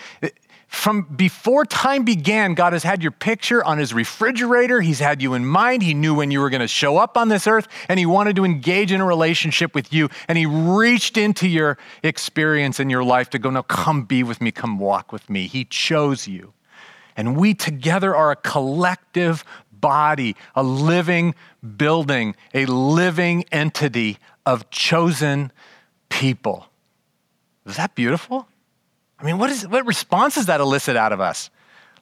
From 0.66 1.02
before 1.02 1.64
time 1.64 2.04
began, 2.04 2.54
God 2.54 2.72
has 2.72 2.82
had 2.82 3.02
your 3.02 3.12
picture 3.12 3.64
on 3.64 3.78
his 3.78 3.94
refrigerator. 3.94 4.80
He's 4.80 4.98
had 4.98 5.22
you 5.22 5.34
in 5.34 5.46
mind. 5.46 5.82
He 5.82 5.94
knew 5.94 6.14
when 6.14 6.32
you 6.32 6.40
were 6.40 6.50
going 6.50 6.60
to 6.60 6.68
show 6.68 6.98
up 6.98 7.16
on 7.16 7.28
this 7.28 7.46
earth, 7.46 7.68
and 7.88 7.98
he 7.98 8.06
wanted 8.06 8.34
to 8.36 8.44
engage 8.44 8.90
in 8.90 9.00
a 9.00 9.06
relationship 9.06 9.74
with 9.74 9.92
you. 9.92 10.08
And 10.26 10.36
he 10.36 10.46
reached 10.46 11.16
into 11.16 11.48
your 11.48 11.78
experience 12.02 12.80
in 12.80 12.90
your 12.90 13.04
life 13.04 13.30
to 13.30 13.38
go, 13.38 13.50
Now 13.50 13.62
come 13.62 14.02
be 14.04 14.24
with 14.24 14.40
me, 14.40 14.50
come 14.50 14.78
walk 14.78 15.12
with 15.12 15.30
me. 15.30 15.46
He 15.46 15.64
chose 15.64 16.26
you. 16.26 16.52
And 17.16 17.36
we 17.36 17.54
together 17.54 18.14
are 18.14 18.30
a 18.30 18.36
collective 18.36 19.44
body, 19.72 20.36
a 20.54 20.62
living 20.62 21.34
building, 21.76 22.34
a 22.52 22.66
living 22.66 23.44
entity 23.52 24.18
of 24.46 24.70
chosen 24.70 25.52
people. 26.08 26.66
Is 27.66 27.76
that 27.76 27.94
beautiful? 27.94 28.48
I 29.18 29.24
mean, 29.24 29.38
what, 29.38 29.50
is, 29.50 29.66
what 29.66 29.86
response 29.86 30.34
does 30.34 30.46
that 30.46 30.60
elicit 30.60 30.96
out 30.96 31.12
of 31.12 31.20
us? 31.20 31.50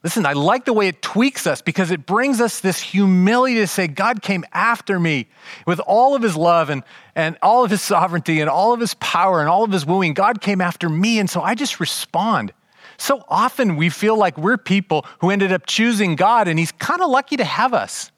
Listen, 0.03 0.27
I 0.27 0.33
like 0.33 0.65
the 0.65 0.73
way 0.73 0.89
it 0.89 1.01
tweaks 1.01 1.47
us 1.47 1.63
because 1.63 1.93
it 1.93 2.07
brings 2.07 2.41
us 2.41 2.59
this 2.59 2.81
humility 2.81 3.57
to 3.57 3.69
say, 3.69 3.87
God 3.87 4.21
came 4.21 4.45
after 4.53 4.99
me 4.99 5.29
with 5.65 5.79
all 5.81 6.17
of 6.17 6.23
his 6.23 6.37
love 6.37 6.71
and, 6.71 6.83
and 7.15 7.39
all 7.41 7.65
of 7.65 7.71
his 7.71 7.83
sovereignty 7.83 8.41
and 8.41 8.51
all 8.51 8.73
of 8.73 8.81
his 8.81 8.95
power 8.95 9.39
and 9.39 9.49
all 9.49 9.63
of 9.63 9.71
his 9.71 9.87
wooing. 9.87 10.13
God 10.13 10.41
came 10.41 10.61
after 10.61 10.89
me. 10.89 11.21
And 11.21 11.31
so 11.31 11.41
I 11.41 11.55
just 11.55 11.79
respond. 11.79 12.53
So 12.99 13.25
often 13.29 13.77
we 13.77 13.89
feel 13.89 14.17
like 14.17 14.37
we're 14.39 14.59
people 14.59 15.07
who 15.21 15.31
ended 15.31 15.53
up 15.53 15.67
choosing 15.67 16.17
God, 16.17 16.49
and 16.49 16.59
He's 16.59 16.73
kind 16.73 17.01
of 17.01 17.11
lucky 17.11 17.37
to 17.37 17.45
have 17.45 17.75
us. 17.75 18.11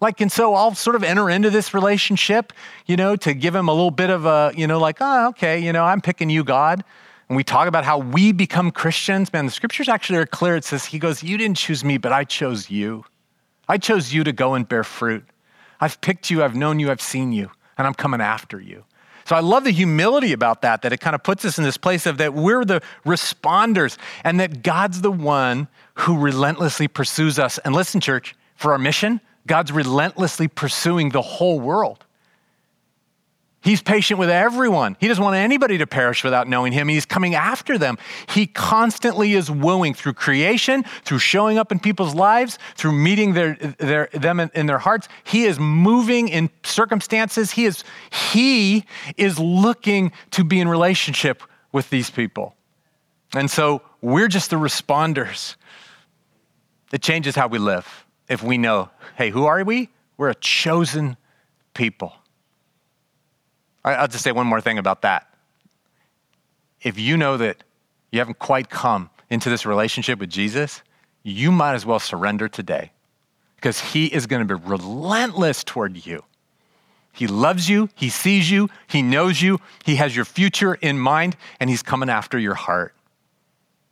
Like, 0.00 0.20
and 0.20 0.30
so 0.30 0.54
I'll 0.54 0.74
sort 0.74 0.94
of 0.94 1.02
enter 1.02 1.28
into 1.28 1.50
this 1.50 1.74
relationship, 1.74 2.52
you 2.86 2.96
know, 2.96 3.16
to 3.16 3.34
give 3.34 3.54
him 3.54 3.68
a 3.68 3.72
little 3.72 3.90
bit 3.90 4.10
of 4.10 4.26
a, 4.26 4.52
you 4.54 4.66
know, 4.66 4.78
like, 4.78 4.98
oh, 5.00 5.28
okay, 5.30 5.58
you 5.58 5.72
know, 5.72 5.84
I'm 5.84 6.00
picking 6.00 6.30
you, 6.30 6.44
God. 6.44 6.84
And 7.28 7.36
we 7.36 7.42
talk 7.42 7.66
about 7.66 7.84
how 7.84 7.98
we 7.98 8.32
become 8.32 8.70
Christians. 8.70 9.32
Man, 9.32 9.44
the 9.46 9.50
scriptures 9.52 9.88
actually 9.88 10.18
are 10.18 10.26
clear. 10.26 10.56
It 10.56 10.64
says, 10.64 10.84
He 10.84 10.98
goes, 10.98 11.22
You 11.22 11.36
didn't 11.36 11.56
choose 11.56 11.84
me, 11.84 11.98
but 11.98 12.12
I 12.12 12.24
chose 12.24 12.70
you. 12.70 13.04
I 13.68 13.76
chose 13.76 14.12
you 14.12 14.24
to 14.24 14.32
go 14.32 14.54
and 14.54 14.66
bear 14.66 14.84
fruit. 14.84 15.24
I've 15.80 16.00
picked 16.00 16.30
you, 16.30 16.42
I've 16.42 16.56
known 16.56 16.80
you, 16.80 16.90
I've 16.90 17.02
seen 17.02 17.32
you, 17.32 17.50
and 17.76 17.86
I'm 17.86 17.94
coming 17.94 18.20
after 18.20 18.60
you. 18.60 18.84
So 19.28 19.36
I 19.36 19.40
love 19.40 19.64
the 19.64 19.72
humility 19.72 20.32
about 20.32 20.62
that, 20.62 20.80
that 20.80 20.92
it 20.94 21.00
kind 21.00 21.14
of 21.14 21.22
puts 21.22 21.44
us 21.44 21.58
in 21.58 21.64
this 21.64 21.76
place 21.76 22.06
of 22.06 22.16
that 22.16 22.32
we're 22.32 22.64
the 22.64 22.80
responders 23.04 23.98
and 24.24 24.40
that 24.40 24.62
God's 24.62 25.02
the 25.02 25.10
one 25.10 25.68
who 25.96 26.18
relentlessly 26.18 26.88
pursues 26.88 27.38
us. 27.38 27.58
And 27.58 27.74
listen, 27.74 28.00
church, 28.00 28.34
for 28.56 28.72
our 28.72 28.78
mission, 28.78 29.20
God's 29.46 29.70
relentlessly 29.70 30.48
pursuing 30.48 31.10
the 31.10 31.20
whole 31.20 31.60
world. 31.60 32.06
He's 33.60 33.82
patient 33.82 34.20
with 34.20 34.30
everyone. 34.30 34.96
He 35.00 35.08
doesn't 35.08 35.22
want 35.22 35.36
anybody 35.36 35.78
to 35.78 35.86
perish 35.86 36.22
without 36.22 36.48
knowing 36.48 36.72
him. 36.72 36.88
He's 36.88 37.04
coming 37.04 37.34
after 37.34 37.76
them. 37.76 37.98
He 38.28 38.46
constantly 38.46 39.34
is 39.34 39.50
wooing 39.50 39.94
through 39.94 40.12
creation, 40.12 40.84
through 41.04 41.18
showing 41.18 41.58
up 41.58 41.72
in 41.72 41.80
people's 41.80 42.14
lives, 42.14 42.58
through 42.76 42.92
meeting 42.92 43.34
their, 43.34 43.56
their, 43.56 44.08
them 44.12 44.38
in, 44.38 44.50
in 44.54 44.66
their 44.66 44.78
hearts. 44.78 45.08
He 45.24 45.44
is 45.44 45.58
moving 45.58 46.28
in 46.28 46.50
circumstances. 46.62 47.50
He 47.50 47.64
is, 47.64 47.82
he 48.32 48.84
is 49.16 49.40
looking 49.40 50.12
to 50.32 50.44
be 50.44 50.60
in 50.60 50.68
relationship 50.68 51.42
with 51.72 51.90
these 51.90 52.10
people. 52.10 52.54
And 53.34 53.50
so 53.50 53.82
we're 54.00 54.28
just 54.28 54.50
the 54.50 54.56
responders. 54.56 55.56
It 56.92 57.02
changes 57.02 57.34
how 57.34 57.48
we 57.48 57.58
live 57.58 58.06
if 58.28 58.42
we 58.42 58.56
know, 58.56 58.90
hey, 59.16 59.30
who 59.30 59.46
are 59.46 59.64
we? 59.64 59.88
We're 60.16 60.30
a 60.30 60.34
chosen 60.34 61.16
people. 61.74 62.12
I'll 63.84 64.08
just 64.08 64.24
say 64.24 64.32
one 64.32 64.46
more 64.46 64.60
thing 64.60 64.78
about 64.78 65.02
that. 65.02 65.32
If 66.82 66.98
you 66.98 67.16
know 67.16 67.36
that 67.36 67.62
you 68.10 68.18
haven't 68.18 68.38
quite 68.38 68.70
come 68.70 69.10
into 69.30 69.50
this 69.50 69.66
relationship 69.66 70.18
with 70.18 70.30
Jesus, 70.30 70.82
you 71.22 71.52
might 71.52 71.74
as 71.74 71.84
well 71.84 71.98
surrender 71.98 72.48
today 72.48 72.92
because 73.56 73.80
he 73.80 74.06
is 74.06 74.26
going 74.26 74.46
to 74.46 74.58
be 74.58 74.68
relentless 74.68 75.64
toward 75.64 76.06
you. 76.06 76.24
He 77.12 77.26
loves 77.26 77.68
you, 77.68 77.88
he 77.96 78.10
sees 78.10 78.48
you, 78.50 78.68
he 78.86 79.02
knows 79.02 79.42
you, 79.42 79.60
he 79.84 79.96
has 79.96 80.14
your 80.14 80.24
future 80.24 80.74
in 80.74 80.98
mind, 80.98 81.36
and 81.58 81.68
he's 81.68 81.82
coming 81.82 82.08
after 82.08 82.38
your 82.38 82.54
heart. 82.54 82.94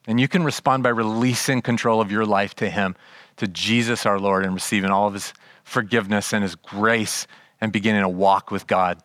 And 0.07 0.21
you 0.21 0.29
can 0.29 0.45
respond 0.45 0.85
by 0.85 0.91
releasing 0.91 1.61
control 1.61 2.01
of 2.01 2.13
your 2.13 2.25
life 2.25 2.55
to 2.57 2.71
him, 2.71 2.95
to 3.39 3.49
Jesus 3.49 4.07
our 4.07 4.21
Lord, 4.21 4.45
and 4.45 4.55
receiving 4.55 4.91
all 4.91 5.09
of 5.09 5.15
his 5.15 5.35
forgiveness 5.65 6.33
and 6.33 6.45
his 6.45 6.55
grace 6.55 7.27
and 7.61 7.73
beginning 7.73 8.03
a 8.03 8.09
walk 8.09 8.53
with 8.53 8.69
God. 8.69 9.03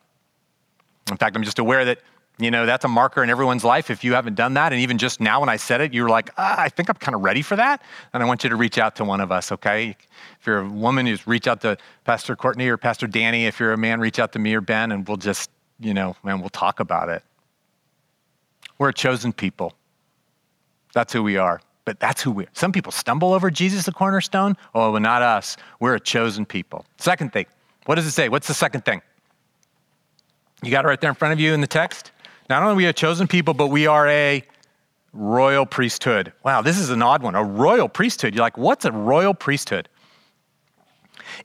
In 1.12 1.18
fact, 1.18 1.36
I'm 1.36 1.44
just 1.44 1.60
aware 1.60 1.86
that, 1.86 2.00
you 2.40 2.50
know, 2.50 2.66
that's 2.66 2.86
a 2.86 2.88
marker 2.88 3.22
in 3.22 3.30
everyone's 3.30 3.64
life. 3.64 3.90
If 3.90 4.04
you 4.04 4.14
haven't 4.14 4.36
done 4.36 4.54
that, 4.56 4.72
and 4.74 4.82
even 4.82 4.98
just 4.98 5.20
now 5.20 5.40
when 5.42 5.50
I 5.50 5.58
said 5.58 5.82
it, 5.82 5.94
you 5.94 6.04
were 6.04 6.10
like, 6.10 6.32
ah, 6.38 6.60
I 6.60 6.70
think 6.70 6.90
I'm 6.90 6.96
kind 6.96 7.14
of 7.14 7.22
ready 7.22 7.42
for 7.42 7.56
that. 7.56 7.82
And 8.14 8.24
I 8.24 8.26
want 8.26 8.44
you 8.44 8.50
to 8.50 8.56
reach 8.56 8.78
out 8.78 8.96
to 8.96 9.04
one 9.04 9.22
of 9.22 9.32
us, 9.32 9.52
okay? 9.52 9.96
If 10.40 10.48
you're 10.48 10.60
a 10.60 10.68
woman, 10.68 11.06
you 11.06 11.18
reach 11.26 11.48
out 11.48 11.62
to 11.62 11.78
Pastor 12.04 12.36
Courtney 12.36 12.68
or 12.68 12.78
Pastor 12.78 13.06
Danny. 13.08 13.46
If 13.46 13.60
you're 13.60 13.74
a 13.74 13.78
man, 13.78 14.00
reach 14.00 14.18
out 14.18 14.32
to 14.34 14.40
me 14.40 14.56
or 14.56 14.62
Ben, 14.62 14.92
and 14.92 15.08
we'll 15.08 15.18
just, 15.18 15.52
you 15.80 15.94
know, 15.94 16.16
man, 16.24 16.40
we'll 16.40 16.50
talk 16.50 16.80
about 16.80 17.10
it. 17.10 17.24
We're 18.80 18.90
a 18.90 18.94
chosen 18.94 19.34
people. 19.34 19.74
That's 20.94 21.14
who 21.14 21.22
we 21.22 21.38
are. 21.38 21.62
But 21.86 22.00
that's 22.00 22.22
who 22.22 22.32
we 22.32 22.46
are. 22.46 22.50
Some 22.54 22.72
people 22.72 22.92
stumble 22.92 23.34
over 23.34 23.52
Jesus, 23.52 23.86
the 23.86 23.92
cornerstone. 23.92 24.56
Oh, 24.74 24.92
but 24.92 25.02
not 25.02 25.22
us. 25.22 25.58
We're 25.80 25.96
a 25.96 26.00
chosen 26.00 26.46
people. 26.46 26.86
Second 26.98 27.34
thing, 27.34 27.46
what 27.86 27.96
does 27.96 28.06
it 28.06 28.12
say? 28.12 28.30
What's 28.30 28.48
the 28.48 28.54
second 28.54 28.86
thing? 28.86 29.02
You 30.64 30.70
got 30.72 30.86
it 30.86 30.88
right 30.88 31.02
there 31.02 31.10
in 31.10 31.16
front 31.16 31.34
of 31.34 31.40
you 31.40 31.54
in 31.54 31.62
the 31.62 31.68
text. 31.68 32.12
Not 32.50 32.62
only 32.62 32.74
are 32.74 32.78
we 32.78 32.86
a 32.86 32.94
chosen 32.94 33.28
people, 33.28 33.54
but 33.54 33.68
we 33.68 33.88
are 33.88 34.08
a 34.08 34.44
royal 35.14 35.66
priesthood. 35.66 36.34
Wow, 36.44 36.62
this 36.62 36.78
is 36.78 36.90
an 36.90 37.02
odd 37.02 37.24
one. 37.24 37.36
A 37.36 37.44
royal 37.44 37.90
priesthood. 37.90 38.36
You're 38.36 38.44
like, 38.44 38.58
what's 38.58 38.86
a 38.86 38.92
royal 38.92 39.34
priesthood? 39.34 39.90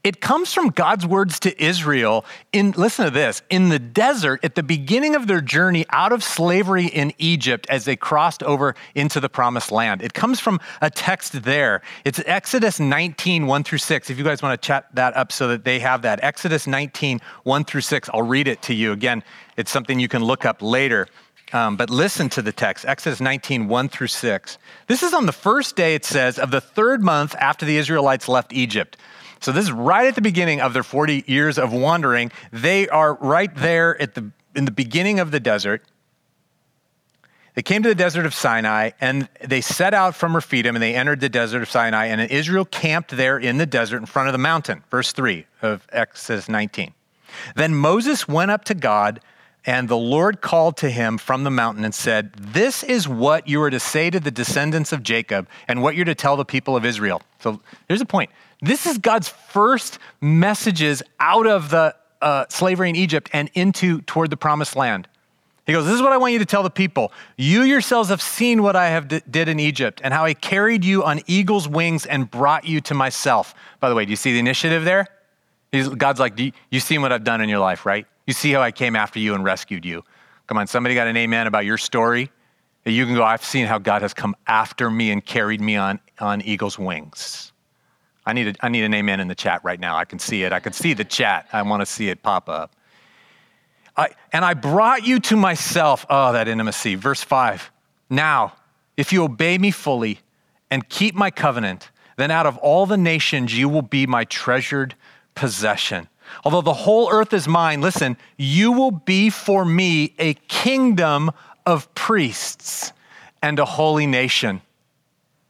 It 0.05 0.21
comes 0.21 0.53
from 0.53 0.71
God's 0.71 1.07
words 1.07 1.41
to 1.41 1.63
Israel 1.63 2.25
in, 2.53 2.73
listen 2.73 3.05
to 3.05 3.11
this, 3.11 3.43
in 3.51 3.69
the 3.69 3.79
desert 3.79 4.45
at 4.45 4.55
the 4.55 4.63
beginning 4.63 5.15
of 5.15 5.27
their 5.27 5.41
journey 5.41 5.87
out 5.91 6.13
of 6.13 6.23
slavery 6.23 6.87
in 6.87 7.13
Egypt 7.19 7.67
as 7.69 7.85
they 7.85 7.97
crossed 7.97 8.43
over 8.43 8.75
into 8.95 9.21
the 9.21 9.29
promised 9.29 9.71
land. 9.71 10.03
It 10.03 10.15
comes 10.15 10.41
from 10.41 10.61
a 10.81 10.91
text 10.91 11.43
there. 11.45 11.83
It's 12.05 12.21
Exodus 12.27 12.81
19, 12.81 13.47
1 13.47 13.65
through 13.65 13.79
6. 13.79 14.11
If 14.11 14.19
you 14.19 14.25
guys 14.25 14.43
want 14.43 14.61
to 14.61 14.67
chat 14.67 14.87
that 14.95 15.17
up 15.17 15.33
so 15.33 15.49
that 15.49 15.65
they 15.65 15.79
have 15.79 16.03
that. 16.03 16.21
Exodus 16.23 16.67
19, 16.67 17.21
1 17.45 17.65
through 17.65 17.81
6. 17.81 18.11
I'll 18.13 18.23
read 18.23 18.49
it 18.49 18.63
to 18.63 18.75
you. 18.75 18.93
Again, 18.93 19.23
it's 19.57 19.71
something 19.71 19.99
you 19.99 20.09
can 20.09 20.23
look 20.25 20.45
up 20.45 20.63
later. 20.63 21.09
Um, 21.53 21.77
but 21.77 21.91
listen 21.91 22.29
to 22.31 22.43
the 22.43 22.53
text, 22.53 22.85
Exodus 22.85 23.21
19, 23.21 23.69
1 23.69 23.89
through 23.89 24.09
6. 24.09 24.59
This 24.89 25.03
is 25.03 25.15
on 25.15 25.27
the 25.27 25.33
first 25.33 25.77
day, 25.77 25.95
it 25.95 26.05
says, 26.05 26.39
of 26.39 26.51
the 26.51 26.61
third 26.61 27.03
month 27.03 27.37
after 27.39 27.65
the 27.65 27.77
Israelites 27.77 28.29
left 28.29 28.53
Egypt. 28.53 28.97
So 29.41 29.53
this 29.53 29.65
is 29.65 29.73
right 29.73 30.07
at 30.07 30.15
the 30.15 30.23
beginning 30.23 30.61
of 30.61 30.73
their 30.73 30.83
40 30.83 31.25
years 31.27 31.59
of 31.59 31.73
wandering. 31.73 32.33
They 32.53 32.89
are 32.89 33.15
right 33.15 33.55
there 33.55 34.01
at 34.01 34.15
the, 34.15 34.31
in 34.55 34.65
the 34.65 34.71
beginning 34.71 35.21
of 35.21 35.31
the 35.31 35.41
desert. 35.41 35.83
They 37.55 37.63
came 37.63 37.83
to 37.83 37.89
the 37.89 37.95
desert 37.95 38.27
of 38.27 38.35
Sinai 38.35 38.91
and 39.01 39.29
they 39.43 39.63
set 39.63 39.95
out 39.95 40.15
from 40.15 40.35
Rephidim 40.35 40.77
and 40.77 40.83
they 40.83 40.95
entered 40.95 41.21
the 41.21 41.29
desert 41.29 41.63
of 41.63 41.71
Sinai. 41.71 42.07
And 42.07 42.21
Israel 42.31 42.67
camped 42.67 43.17
there 43.17 43.39
in 43.39 43.57
the 43.57 43.67
desert 43.67 43.99
in 43.99 44.07
front 44.07 44.29
of 44.29 44.33
the 44.33 44.39
mountain. 44.39 44.85
Verse 44.91 45.13
3 45.13 45.47
of 45.63 45.87
Exodus 45.91 46.49
19. 46.49 46.93
Then 47.55 47.75
Moses 47.75 48.29
went 48.29 48.51
up 48.51 48.65
to 48.67 48.75
God 48.75 49.21
And 49.69 49.89
the 49.89 49.97
Lord 49.97 50.41
called 50.41 50.77
to 50.79 50.91
him 50.91 51.19
from 51.19 51.43
the 51.43 51.51
mountain 51.51 51.85
and 51.85 51.93
said, 51.93 52.33
This 52.35 52.85
is 52.85 53.09
what 53.09 53.49
you 53.49 53.61
are 53.63 53.71
to 53.71 53.81
say 53.81 54.11
to 54.11 54.21
the 54.21 54.31
descendants 54.31 54.93
of 54.93 55.03
Jacob 55.03 55.49
and 55.67 55.83
what 55.83 55.97
you're 55.97 56.05
to 56.05 56.15
tell 56.15 56.37
the 56.37 56.45
people 56.45 56.77
of 56.77 56.85
Israel. 56.85 57.21
So 57.41 57.61
here's 57.89 58.01
a 58.01 58.07
point. 58.07 58.31
This 58.61 58.87
is 58.87 58.99
God's 58.99 59.29
first 59.29 59.99
messages 60.21 61.03
out 61.21 61.47
of 61.47 61.71
the 61.71 61.95
uh, 62.23 62.47
slavery 62.49 62.89
in 62.89 62.97
Egypt 62.97 63.29
and 63.33 63.51
into 63.55 64.01
toward 64.03 64.31
the 64.31 64.37
promised 64.37 64.77
land. 64.77 65.09
He 65.67 65.73
goes, 65.73 65.85
This 65.85 65.95
is 65.95 66.03
what 66.03 66.13
I 66.13 66.17
want 66.17 66.33
you 66.33 66.39
to 66.39 66.47
tell 66.47 66.63
the 66.63 66.71
people. 66.71 67.13
You 67.37 67.63
yourselves 67.63 68.09
have 68.09 68.23
seen 68.23 68.63
what 68.63 68.77
I 68.77 68.89
have 68.89 69.09
d- 69.09 69.21
did 69.29 69.49
in 69.49 69.59
Egypt 69.59 70.01
and 70.03 70.15
how 70.15 70.25
I 70.25 70.33
carried 70.33 70.85
you 70.85 71.05
on 71.05 71.21
eagle's 71.27 71.69
wings 71.69 72.07
and 72.07 72.31
brought 72.31 72.67
you 72.67 72.81
to 72.83 72.95
myself. 72.95 73.55
By 73.81 73.89
the 73.89 73.95
way, 73.95 74.05
do 74.05 74.11
you 74.11 74.17
see 74.17 74.33
the 74.33 74.39
initiative 74.39 74.85
there? 74.85 75.07
He's, 75.73 75.89
God's 75.89 76.21
like, 76.21 76.39
you, 76.39 76.53
You've 76.71 76.85
seen 76.85 77.03
what 77.03 77.13
I've 77.13 77.25
done 77.25 77.41
in 77.41 77.49
your 77.49 77.59
life, 77.59 77.85
right? 77.85 78.07
You 78.27 78.33
see 78.33 78.53
how 78.53 78.63
I 78.63 78.71
came 78.71 78.97
after 78.97 79.19
you 79.19 79.35
and 79.35 79.45
rescued 79.45 79.85
you. 79.85 80.05
Come 80.47 80.59
on, 80.59 80.69
somebody 80.69 80.95
got 80.95 81.09
an 81.09 81.17
amen 81.17 81.49
about 81.49 81.65
your 81.65 81.79
story? 81.79 82.31
You 82.85 83.05
can 83.05 83.17
go, 83.17 83.25
I've 83.25 83.45
seen 83.45 83.67
how 83.67 83.79
God 83.79 84.03
has 84.03 84.15
come 84.15 84.37
after 84.47 84.89
me 84.89 85.11
and 85.11 85.25
carried 85.25 85.61
me 85.61 85.75
on, 85.75 85.99
on 86.21 86.41
eagle's 86.43 86.79
wings. 86.79 87.53
I 88.27 88.33
need, 88.33 88.49
a, 88.49 88.55
I 88.61 88.69
need 88.69 88.85
an 88.85 88.93
amen 88.93 89.21
in 89.21 89.29
the 89.29 89.35
chat 89.35 89.63
right 89.65 89.79
now. 89.79 89.97
I 89.97 90.05
can 90.05 90.19
see 90.19 90.43
it. 90.43 90.53
I 90.53 90.61
can 90.61 90.73
see 90.73 90.93
the 90.93 91.05
chat. 91.05 91.47
I 91.53 91.63
want 91.63 91.81
to 91.81 91.87
see 91.87 92.09
it 92.09 92.23
pop 92.23 92.49
up. 92.49 92.75
I, 93.97 94.11
and 94.33 94.45
I 94.45 94.55
brought 94.55 95.07
you 95.07 95.21
to 95.21 95.37
myself. 95.37 96.05
Oh, 96.11 96.33
that 96.33 96.49
intimacy. 96.49 96.97
Verse 96.97 97.23
5. 97.23 97.71
Now, 98.11 98.55
if 98.97 99.13
you 99.13 99.23
obey 99.25 99.59
me 99.59 99.71
fully 99.71 100.19
and 100.71 100.89
keep 100.89 101.15
my 101.15 101.31
covenant, 101.31 101.91
then 102.17 102.31
out 102.31 102.47
of 102.47 102.57
all 102.59 102.85
the 102.87 102.97
nations 102.97 103.57
you 103.57 103.69
will 103.69 103.83
be 103.83 104.07
my 104.07 104.25
treasured 104.25 104.95
possession. 105.35 106.09
Although 106.45 106.63
the 106.63 106.73
whole 106.73 107.11
earth 107.13 107.33
is 107.33 107.47
mine, 107.47 107.81
listen, 107.81 108.17
you 108.37 108.73
will 108.73 108.91
be 108.91 109.31
for 109.31 109.65
me 109.65 110.15
a 110.19 110.35
kingdom 110.35 111.31
of 111.65 111.93
priests 111.95 112.93
and 113.43 113.59
a 113.59 113.65
holy 113.65 114.07
nation. 114.07 114.61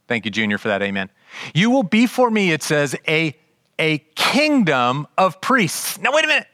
Thank 0.07 0.25
you, 0.25 0.31
Junior, 0.31 0.57
for 0.57 0.67
that 0.67 0.81
amen. 0.81 1.09
You 1.53 1.69
will 1.69 1.83
be 1.83 2.07
for 2.07 2.29
me, 2.29 2.51
it 2.51 2.63
says, 2.63 2.95
a, 3.07 3.35
a 3.79 3.99
kingdom 4.15 5.07
of 5.17 5.39
priests. 5.41 5.99
Now, 5.99 6.11
wait 6.13 6.25
a 6.25 6.27
minute. 6.27 6.47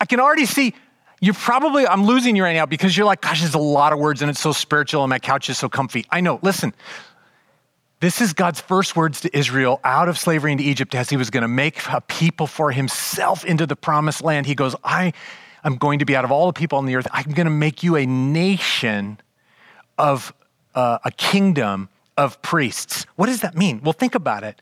I 0.00 0.06
can 0.06 0.20
already 0.20 0.46
see 0.46 0.74
you're 1.20 1.32
probably, 1.32 1.86
I'm 1.86 2.04
losing 2.04 2.36
you 2.36 2.42
right 2.42 2.52
now 2.52 2.66
because 2.66 2.94
you're 2.94 3.06
like, 3.06 3.22
gosh, 3.22 3.40
there's 3.40 3.54
a 3.54 3.58
lot 3.58 3.94
of 3.94 3.98
words 3.98 4.20
and 4.20 4.30
it's 4.30 4.40
so 4.40 4.52
spiritual 4.52 5.02
and 5.04 5.08
my 5.08 5.18
couch 5.18 5.48
is 5.48 5.56
so 5.56 5.70
comfy. 5.70 6.04
I 6.10 6.20
know. 6.20 6.38
Listen, 6.42 6.74
this 8.00 8.20
is 8.20 8.34
God's 8.34 8.60
first 8.60 8.94
words 8.94 9.22
to 9.22 9.34
Israel 9.34 9.80
out 9.84 10.10
of 10.10 10.18
slavery 10.18 10.52
into 10.52 10.64
Egypt 10.64 10.94
as 10.94 11.08
he 11.08 11.16
was 11.16 11.30
going 11.30 11.40
to 11.40 11.48
make 11.48 11.80
a 11.88 12.02
people 12.02 12.46
for 12.46 12.72
himself 12.72 13.42
into 13.42 13.66
the 13.66 13.74
promised 13.74 14.22
land. 14.22 14.44
He 14.44 14.54
goes, 14.54 14.76
I 14.84 15.14
am 15.64 15.76
going 15.76 16.00
to 16.00 16.04
be 16.04 16.14
out 16.14 16.26
of 16.26 16.30
all 16.30 16.46
the 16.48 16.52
people 16.52 16.76
on 16.76 16.84
the 16.84 16.94
earth, 16.94 17.08
I'm 17.10 17.32
going 17.32 17.46
to 17.46 17.50
make 17.50 17.82
you 17.82 17.96
a 17.96 18.04
nation 18.04 19.18
of 19.96 20.34
uh, 20.74 20.98
a 21.04 21.10
kingdom 21.10 21.88
of 22.16 22.40
priests. 22.42 23.06
What 23.16 23.26
does 23.26 23.40
that 23.40 23.56
mean? 23.56 23.80
Well, 23.82 23.92
think 23.92 24.14
about 24.14 24.44
it. 24.44 24.60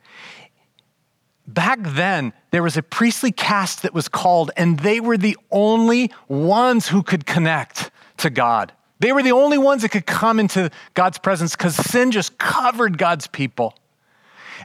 Back 1.47 1.81
then, 1.83 2.33
there 2.51 2.63
was 2.63 2.77
a 2.77 2.83
priestly 2.83 3.33
caste 3.33 3.83
that 3.83 3.93
was 3.93 4.09
called, 4.09 4.51
and 4.57 4.79
they 4.79 5.01
were 5.01 5.17
the 5.17 5.37
only 5.51 6.11
ones 6.29 6.89
who 6.89 7.03
could 7.03 7.27
connect 7.27 7.91
to 8.19 8.31
God. 8.31 8.73
They 9.01 9.13
were 9.13 9.23
the 9.23 9.33
only 9.33 9.59
ones 9.59 9.83
that 9.83 9.89
could 9.89 10.07
come 10.07 10.39
into 10.39 10.71
God's 10.95 11.19
presence 11.19 11.57
because 11.57 11.75
sin 11.75 12.13
just 12.13 12.39
covered 12.39 12.97
God's 12.99 13.27
people. 13.27 13.75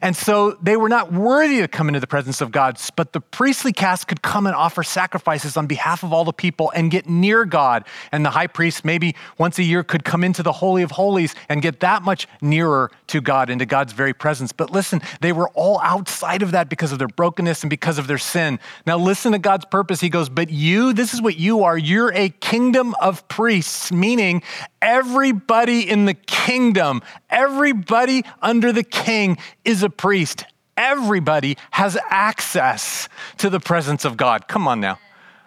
And 0.01 0.15
so 0.15 0.57
they 0.61 0.77
were 0.77 0.89
not 0.89 1.11
worthy 1.11 1.59
to 1.61 1.67
come 1.67 1.87
into 1.87 1.99
the 1.99 2.07
presence 2.07 2.41
of 2.41 2.51
God, 2.51 2.79
but 2.95 3.13
the 3.13 3.21
priestly 3.21 3.73
caste 3.73 4.07
could 4.07 4.21
come 4.21 4.45
and 4.45 4.55
offer 4.55 4.83
sacrifices 4.83 5.57
on 5.57 5.67
behalf 5.67 6.03
of 6.03 6.13
all 6.13 6.25
the 6.25 6.33
people 6.33 6.71
and 6.75 6.91
get 6.91 7.07
near 7.07 7.45
God. 7.45 7.85
And 8.11 8.25
the 8.25 8.29
high 8.29 8.47
priest, 8.47 8.85
maybe 8.85 9.15
once 9.37 9.59
a 9.59 9.63
year, 9.63 9.83
could 9.83 10.03
come 10.03 10.23
into 10.23 10.43
the 10.43 10.51
Holy 10.51 10.83
of 10.83 10.91
Holies 10.91 11.35
and 11.49 11.61
get 11.61 11.79
that 11.81 12.03
much 12.03 12.27
nearer 12.41 12.91
to 13.07 13.21
God, 13.21 13.49
into 13.49 13.65
God's 13.65 13.93
very 13.93 14.13
presence. 14.13 14.51
But 14.51 14.71
listen, 14.71 15.01
they 15.21 15.31
were 15.31 15.49
all 15.49 15.79
outside 15.81 16.41
of 16.41 16.51
that 16.51 16.69
because 16.69 16.91
of 16.91 16.99
their 16.99 17.07
brokenness 17.07 17.63
and 17.63 17.69
because 17.69 17.97
of 17.97 18.07
their 18.07 18.17
sin. 18.17 18.59
Now, 18.85 18.97
listen 18.97 19.31
to 19.31 19.39
God's 19.39 19.65
purpose. 19.65 19.99
He 19.99 20.09
goes, 20.09 20.29
But 20.29 20.49
you, 20.49 20.93
this 20.93 21.13
is 21.13 21.21
what 21.21 21.37
you 21.37 21.63
are. 21.63 21.77
You're 21.77 22.13
a 22.13 22.29
kingdom 22.29 22.95
of 23.01 23.27
priests, 23.27 23.91
meaning 23.91 24.43
everybody 24.81 25.89
in 25.89 26.05
the 26.05 26.13
kingdom, 26.13 27.01
everybody 27.29 28.23
under 28.41 28.71
the 28.71 28.83
king 28.83 29.37
is 29.65 29.83
a 29.83 29.89
priest. 29.89 30.45
Everybody 30.75 31.57
has 31.71 31.97
access 32.09 33.09
to 33.37 33.49
the 33.49 33.59
presence 33.59 34.05
of 34.05 34.15
God. 34.15 34.47
Come 34.47 34.67
on 34.67 34.79
now. 34.79 34.99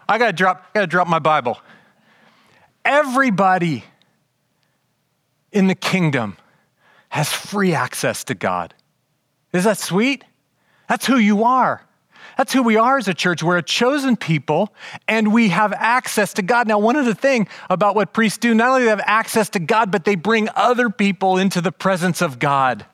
I 0.08 0.18
gotta 0.18 0.32
drop, 0.32 0.74
gotta 0.74 0.88
drop 0.88 1.06
my 1.06 1.20
Bible. 1.20 1.58
Everybody 2.84 3.84
in 5.52 5.68
the 5.68 5.74
kingdom 5.74 6.36
has 7.10 7.32
free 7.32 7.74
access 7.74 8.24
to 8.24 8.34
God. 8.34 8.74
Is 9.52 9.64
that 9.64 9.78
sweet? 9.78 10.24
That's 10.88 11.06
who 11.06 11.16
you 11.16 11.44
are. 11.44 11.82
That's 12.36 12.52
who 12.52 12.62
we 12.62 12.76
are 12.76 12.98
as 12.98 13.08
a 13.08 13.14
church. 13.14 13.42
We're 13.42 13.58
a 13.58 13.62
chosen 13.62 14.16
people 14.16 14.72
and 15.08 15.32
we 15.32 15.48
have 15.50 15.72
access 15.72 16.34
to 16.34 16.42
God. 16.42 16.68
Now, 16.68 16.78
one 16.78 16.96
of 16.96 17.04
the 17.04 17.14
things 17.14 17.48
about 17.68 17.94
what 17.94 18.12
priests 18.12 18.38
do, 18.38 18.54
not 18.54 18.68
only 18.68 18.80
do 18.80 18.84
they 18.84 18.90
have 18.90 19.02
access 19.04 19.48
to 19.50 19.58
God, 19.58 19.90
but 19.90 20.04
they 20.04 20.14
bring 20.14 20.48
other 20.54 20.90
people 20.90 21.38
into 21.38 21.60
the 21.60 21.72
presence 21.72 22.22
of 22.22 22.38
God. 22.38 22.86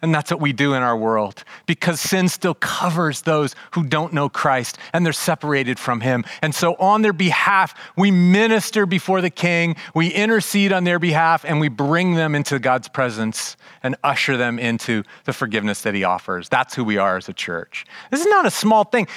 And 0.00 0.14
that's 0.14 0.30
what 0.30 0.40
we 0.40 0.52
do 0.52 0.74
in 0.74 0.82
our 0.82 0.96
world 0.96 1.42
because 1.66 2.00
sin 2.00 2.28
still 2.28 2.54
covers 2.54 3.22
those 3.22 3.56
who 3.72 3.82
don't 3.82 4.12
know 4.12 4.28
Christ 4.28 4.78
and 4.92 5.04
they're 5.04 5.12
separated 5.12 5.76
from 5.76 6.00
Him. 6.00 6.24
And 6.40 6.54
so, 6.54 6.76
on 6.76 7.02
their 7.02 7.12
behalf, 7.12 7.74
we 7.96 8.12
minister 8.12 8.86
before 8.86 9.20
the 9.20 9.30
King, 9.30 9.74
we 9.94 10.08
intercede 10.08 10.72
on 10.72 10.84
their 10.84 11.00
behalf, 11.00 11.44
and 11.44 11.58
we 11.58 11.68
bring 11.68 12.14
them 12.14 12.36
into 12.36 12.60
God's 12.60 12.88
presence 12.88 13.56
and 13.82 13.96
usher 14.04 14.36
them 14.36 14.60
into 14.60 15.02
the 15.24 15.32
forgiveness 15.32 15.82
that 15.82 15.94
He 15.94 16.04
offers. 16.04 16.48
That's 16.48 16.76
who 16.76 16.84
we 16.84 16.96
are 16.96 17.16
as 17.16 17.28
a 17.28 17.32
church. 17.32 17.84
This 18.12 18.20
is 18.20 18.26
not 18.26 18.46
a 18.46 18.50
small 18.52 18.84
thing. 18.84 19.08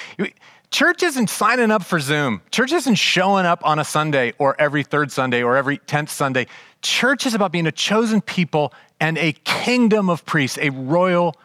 Church 0.72 1.04
isn't 1.04 1.30
signing 1.30 1.70
up 1.70 1.84
for 1.84 2.00
Zoom. 2.00 2.42
Church 2.50 2.72
isn't 2.72 2.96
showing 2.96 3.46
up 3.46 3.60
on 3.66 3.78
a 3.78 3.84
Sunday 3.84 4.34
or 4.38 4.60
every 4.60 4.84
third 4.84 5.12
Sunday 5.12 5.44
or 5.44 5.58
every 5.58 5.80
10th 5.80 6.10
Sunday. 6.10 6.48
Church 6.82 7.26
is 7.26 7.36
about 7.36 7.52
being 7.52 7.68
a 7.68 7.74
chosen 7.74 8.22
people 8.22 8.74
and 9.02 9.18
a 9.18 9.34
kingdom 9.34 10.10
of 10.10 10.26
priests, 10.26 10.60
a 10.62 10.70
royal 10.70 11.36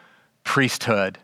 priesthood. 0.43 1.17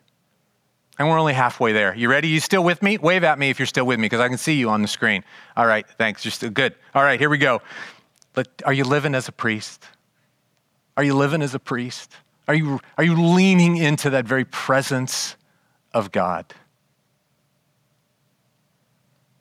And 0.98 1.08
we're 1.08 1.20
only 1.20 1.34
halfway 1.34 1.74
there. 1.74 1.96
You 1.96 2.10
ready? 2.10 2.28
You 2.28 2.40
still 2.40 2.64
with 2.64 2.82
me? 2.82 2.98
Wave 2.98 3.24
at 3.24 3.38
me 3.38 3.52
if 3.52 3.60
you're 3.60 3.68
still 3.68 3.86
with 3.86 4.00
me 4.00 4.06
because 4.06 4.20
I 4.20 4.28
can 4.28 4.38
see 4.38 4.56
you 4.56 4.70
on 4.70 4.82
the 4.82 4.88
screen. 4.88 5.24
All 5.56 5.66
right, 5.66 5.88
thanks. 5.98 6.26
You're 6.26 6.32
still 6.32 6.50
good. 6.50 6.76
All 6.94 7.04
right, 7.04 7.20
here 7.20 7.30
we 7.30 7.38
go. 7.38 7.62
But 8.34 8.48
are 8.66 8.74
you 8.74 8.84
living 8.84 9.14
as 9.14 9.28
a 9.28 9.32
priest? 9.32 9.86
Are 10.98 11.04
you 11.04 11.14
living 11.14 11.44
as 11.44 11.54
a 11.54 11.60
priest? 11.60 12.12
Are 12.48 12.56
you, 12.56 12.80
are 12.98 13.04
you 13.04 13.16
leaning 13.16 13.78
into 13.78 14.10
that 14.10 14.26
very 14.26 14.46
presence 14.46 15.36
of 15.94 16.12
God? 16.12 16.52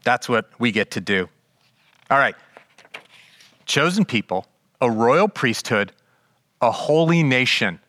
That's 0.05 0.28
what 0.28 0.50
we 0.59 0.72
get 0.72 0.90
to 0.92 1.00
do. 1.00 1.28
All 2.11 2.18
right. 2.18 2.35
Chosen 3.64 4.05
people, 4.05 4.46
a 4.81 4.90
royal 4.90 5.28
priesthood, 5.28 5.92
a 6.62 6.70
holy 6.70 7.22
nation. 7.22 7.81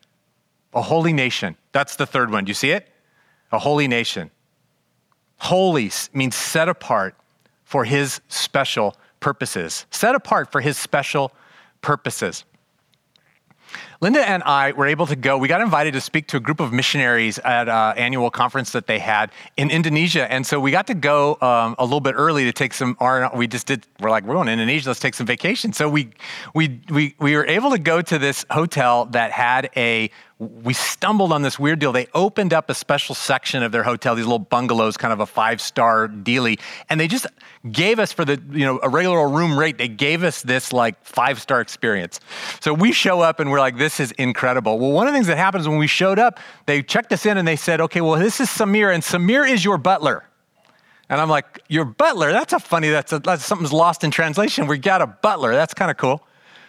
A 0.74 0.82
holy 0.82 1.12
nation. 1.12 1.56
That's 1.72 1.96
the 1.96 2.04
third 2.04 2.30
one. 2.30 2.44
Do 2.44 2.50
you 2.50 2.54
see 2.54 2.72
it? 2.72 2.88
A 3.52 3.58
holy 3.58 3.86
nation. 3.86 4.30
Holy 5.38 5.90
means 6.12 6.34
set 6.34 6.68
apart 6.68 7.14
for 7.62 7.84
his 7.84 8.20
special 8.28 8.96
purposes. 9.20 9.86
Set 9.90 10.14
apart 10.14 10.50
for 10.50 10.60
his 10.60 10.76
special 10.76 11.32
purposes. 11.80 12.44
Linda 14.00 14.28
and 14.28 14.42
I 14.42 14.72
were 14.72 14.86
able 14.86 15.06
to 15.06 15.16
go. 15.16 15.38
We 15.38 15.48
got 15.48 15.60
invited 15.60 15.94
to 15.94 16.00
speak 16.00 16.26
to 16.28 16.36
a 16.36 16.40
group 16.40 16.60
of 16.60 16.72
missionaries 16.72 17.38
at 17.38 17.68
an 17.68 17.98
annual 17.98 18.30
conference 18.30 18.72
that 18.72 18.86
they 18.86 18.98
had 18.98 19.30
in 19.56 19.70
Indonesia, 19.70 20.30
and 20.30 20.46
so 20.46 20.60
we 20.60 20.70
got 20.70 20.86
to 20.88 20.94
go 20.94 21.38
um, 21.40 21.74
a 21.78 21.84
little 21.84 22.00
bit 22.00 22.14
early 22.16 22.44
to 22.44 22.52
take 22.52 22.74
some. 22.74 22.96
We 23.34 23.46
just 23.46 23.66
did. 23.66 23.86
We're 24.00 24.10
like, 24.10 24.24
we're 24.24 24.34
going 24.34 24.46
to 24.46 24.52
Indonesia. 24.52 24.88
Let's 24.88 25.00
take 25.00 25.14
some 25.14 25.26
vacation. 25.26 25.72
So 25.72 25.88
we 25.88 26.10
we 26.54 26.80
we 26.90 27.14
we 27.18 27.36
were 27.36 27.46
able 27.46 27.70
to 27.70 27.78
go 27.78 28.02
to 28.02 28.18
this 28.18 28.44
hotel 28.50 29.06
that 29.06 29.30
had 29.30 29.70
a 29.76 30.10
we 30.44 30.72
stumbled 30.72 31.32
on 31.32 31.42
this 31.42 31.58
weird 31.58 31.78
deal. 31.78 31.92
They 31.92 32.06
opened 32.14 32.52
up 32.52 32.70
a 32.70 32.74
special 32.74 33.14
section 33.14 33.62
of 33.62 33.72
their 33.72 33.82
hotel, 33.82 34.14
these 34.14 34.26
little 34.26 34.38
bungalows, 34.38 34.96
kind 34.96 35.12
of 35.12 35.20
a 35.20 35.26
five 35.26 35.60
star 35.60 36.08
dealy, 36.08 36.58
and 36.88 37.00
they 37.00 37.08
just 37.08 37.26
gave 37.70 37.98
us 37.98 38.12
for 38.12 38.24
the 38.24 38.40
you 38.52 38.64
know 38.64 38.80
a 38.82 38.88
regular 38.88 39.28
room 39.28 39.58
rate. 39.58 39.78
They 39.78 39.88
gave 39.88 40.22
us 40.22 40.42
this 40.42 40.72
like 40.72 41.02
five 41.04 41.40
star 41.40 41.60
experience. 41.60 42.20
So 42.60 42.72
we 42.72 42.92
show 42.92 43.20
up 43.20 43.40
and 43.40 43.50
we're 43.50 43.60
like, 43.60 43.78
this 43.78 44.00
is 44.00 44.12
incredible. 44.12 44.78
Well, 44.78 44.92
one 44.92 45.06
of 45.06 45.12
the 45.12 45.16
things 45.16 45.26
that 45.26 45.38
happens 45.38 45.68
when 45.68 45.78
we 45.78 45.86
showed 45.86 46.18
up, 46.18 46.38
they 46.66 46.82
checked 46.82 47.12
us 47.12 47.26
in 47.26 47.38
and 47.38 47.46
they 47.46 47.56
said, 47.56 47.80
okay, 47.80 48.00
well 48.00 48.18
this 48.18 48.40
is 48.40 48.48
Samir, 48.48 48.94
and 48.94 49.02
Samir 49.02 49.48
is 49.48 49.64
your 49.64 49.78
butler. 49.78 50.24
And 51.08 51.20
I'm 51.20 51.28
like, 51.28 51.62
your 51.68 51.84
butler? 51.84 52.32
That's 52.32 52.52
a 52.52 52.58
funny. 52.58 52.88
That's, 52.88 53.12
a, 53.12 53.18
that's 53.18 53.44
something's 53.44 53.72
lost 53.72 54.04
in 54.04 54.10
translation. 54.10 54.66
We 54.66 54.78
got 54.78 55.02
a 55.02 55.06
butler. 55.06 55.52
That's 55.52 55.74
kind 55.74 55.90
of 55.90 55.96
cool. 55.96 56.26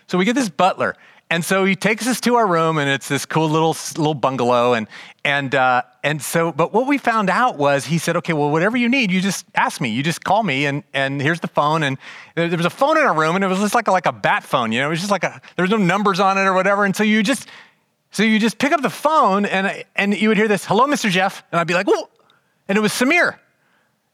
So 0.08 0.18
we 0.18 0.26
get 0.26 0.36
this 0.36 0.50
butler, 0.50 0.96
and 1.30 1.44
so 1.44 1.66
he 1.66 1.76
takes 1.76 2.08
us 2.08 2.22
to 2.22 2.36
our 2.36 2.46
room, 2.46 2.78
and 2.78 2.90
it's 2.90 3.08
this 3.08 3.26
cool 3.26 3.50
little 3.50 3.76
little 3.98 4.14
bungalow. 4.14 4.74
And 4.74 4.88
and 5.24 5.56
uh, 5.56 5.82
and 6.04 6.22
so, 6.22 6.52
but 6.52 6.72
what 6.72 6.88
we 6.88 7.00
found 7.00 7.32
out 7.32 7.58
was 7.58 7.86
he 7.86 7.98
said, 7.98 8.16
"Okay, 8.18 8.34
well, 8.34 8.52
whatever 8.52 8.78
you 8.78 8.88
need, 8.88 9.12
you 9.12 9.22
just 9.22 9.46
ask 9.56 9.82
me. 9.82 9.90
You 9.90 10.04
just 10.04 10.24
call 10.24 10.44
me, 10.44 10.68
and 10.68 10.84
and 10.94 11.20
here's 11.20 11.40
the 11.40 11.48
phone." 11.48 11.82
And 11.82 11.98
there, 12.36 12.56
was 12.56 12.66
a 12.66 12.70
phone 12.70 12.98
in 12.98 13.04
our 13.04 13.16
room, 13.16 13.36
and 13.36 13.44
it 13.44 13.48
was 13.48 13.60
just 13.60 13.74
like 13.74 13.88
a, 13.88 13.92
like 13.92 14.06
a 14.06 14.12
bat 14.12 14.44
phone. 14.44 14.72
You 14.72 14.82
know, 14.82 14.88
it 14.88 14.92
was 14.92 15.00
just 15.00 15.12
like 15.12 15.24
a 15.24 15.42
there 15.56 15.64
was 15.64 15.72
no 15.72 15.78
numbers 15.78 16.20
on 16.20 16.38
it 16.38 16.42
or 16.42 16.54
whatever. 16.54 16.86
And 16.86 16.96
so 16.96 17.04
you 17.04 17.24
just 17.24 17.50
so 18.12 18.22
you 18.22 18.38
just 18.38 18.60
pick 18.60 18.72
up 18.72 18.84
the 18.84 18.90
phone, 18.92 19.46
and 19.46 19.84
and 19.96 20.16
you 20.16 20.30
would 20.30 20.38
hear 20.38 20.48
this, 20.48 20.64
"Hello, 20.64 20.86
Mr. 20.86 21.10
Jeff," 21.10 21.44
and 21.52 21.60
I'd 21.60 21.68
be 21.68 21.74
like, 21.74 21.88
"Whoa," 21.88 22.08
and 22.68 22.78
it 22.78 22.82
was 22.82 22.92
Samir, 22.92 23.40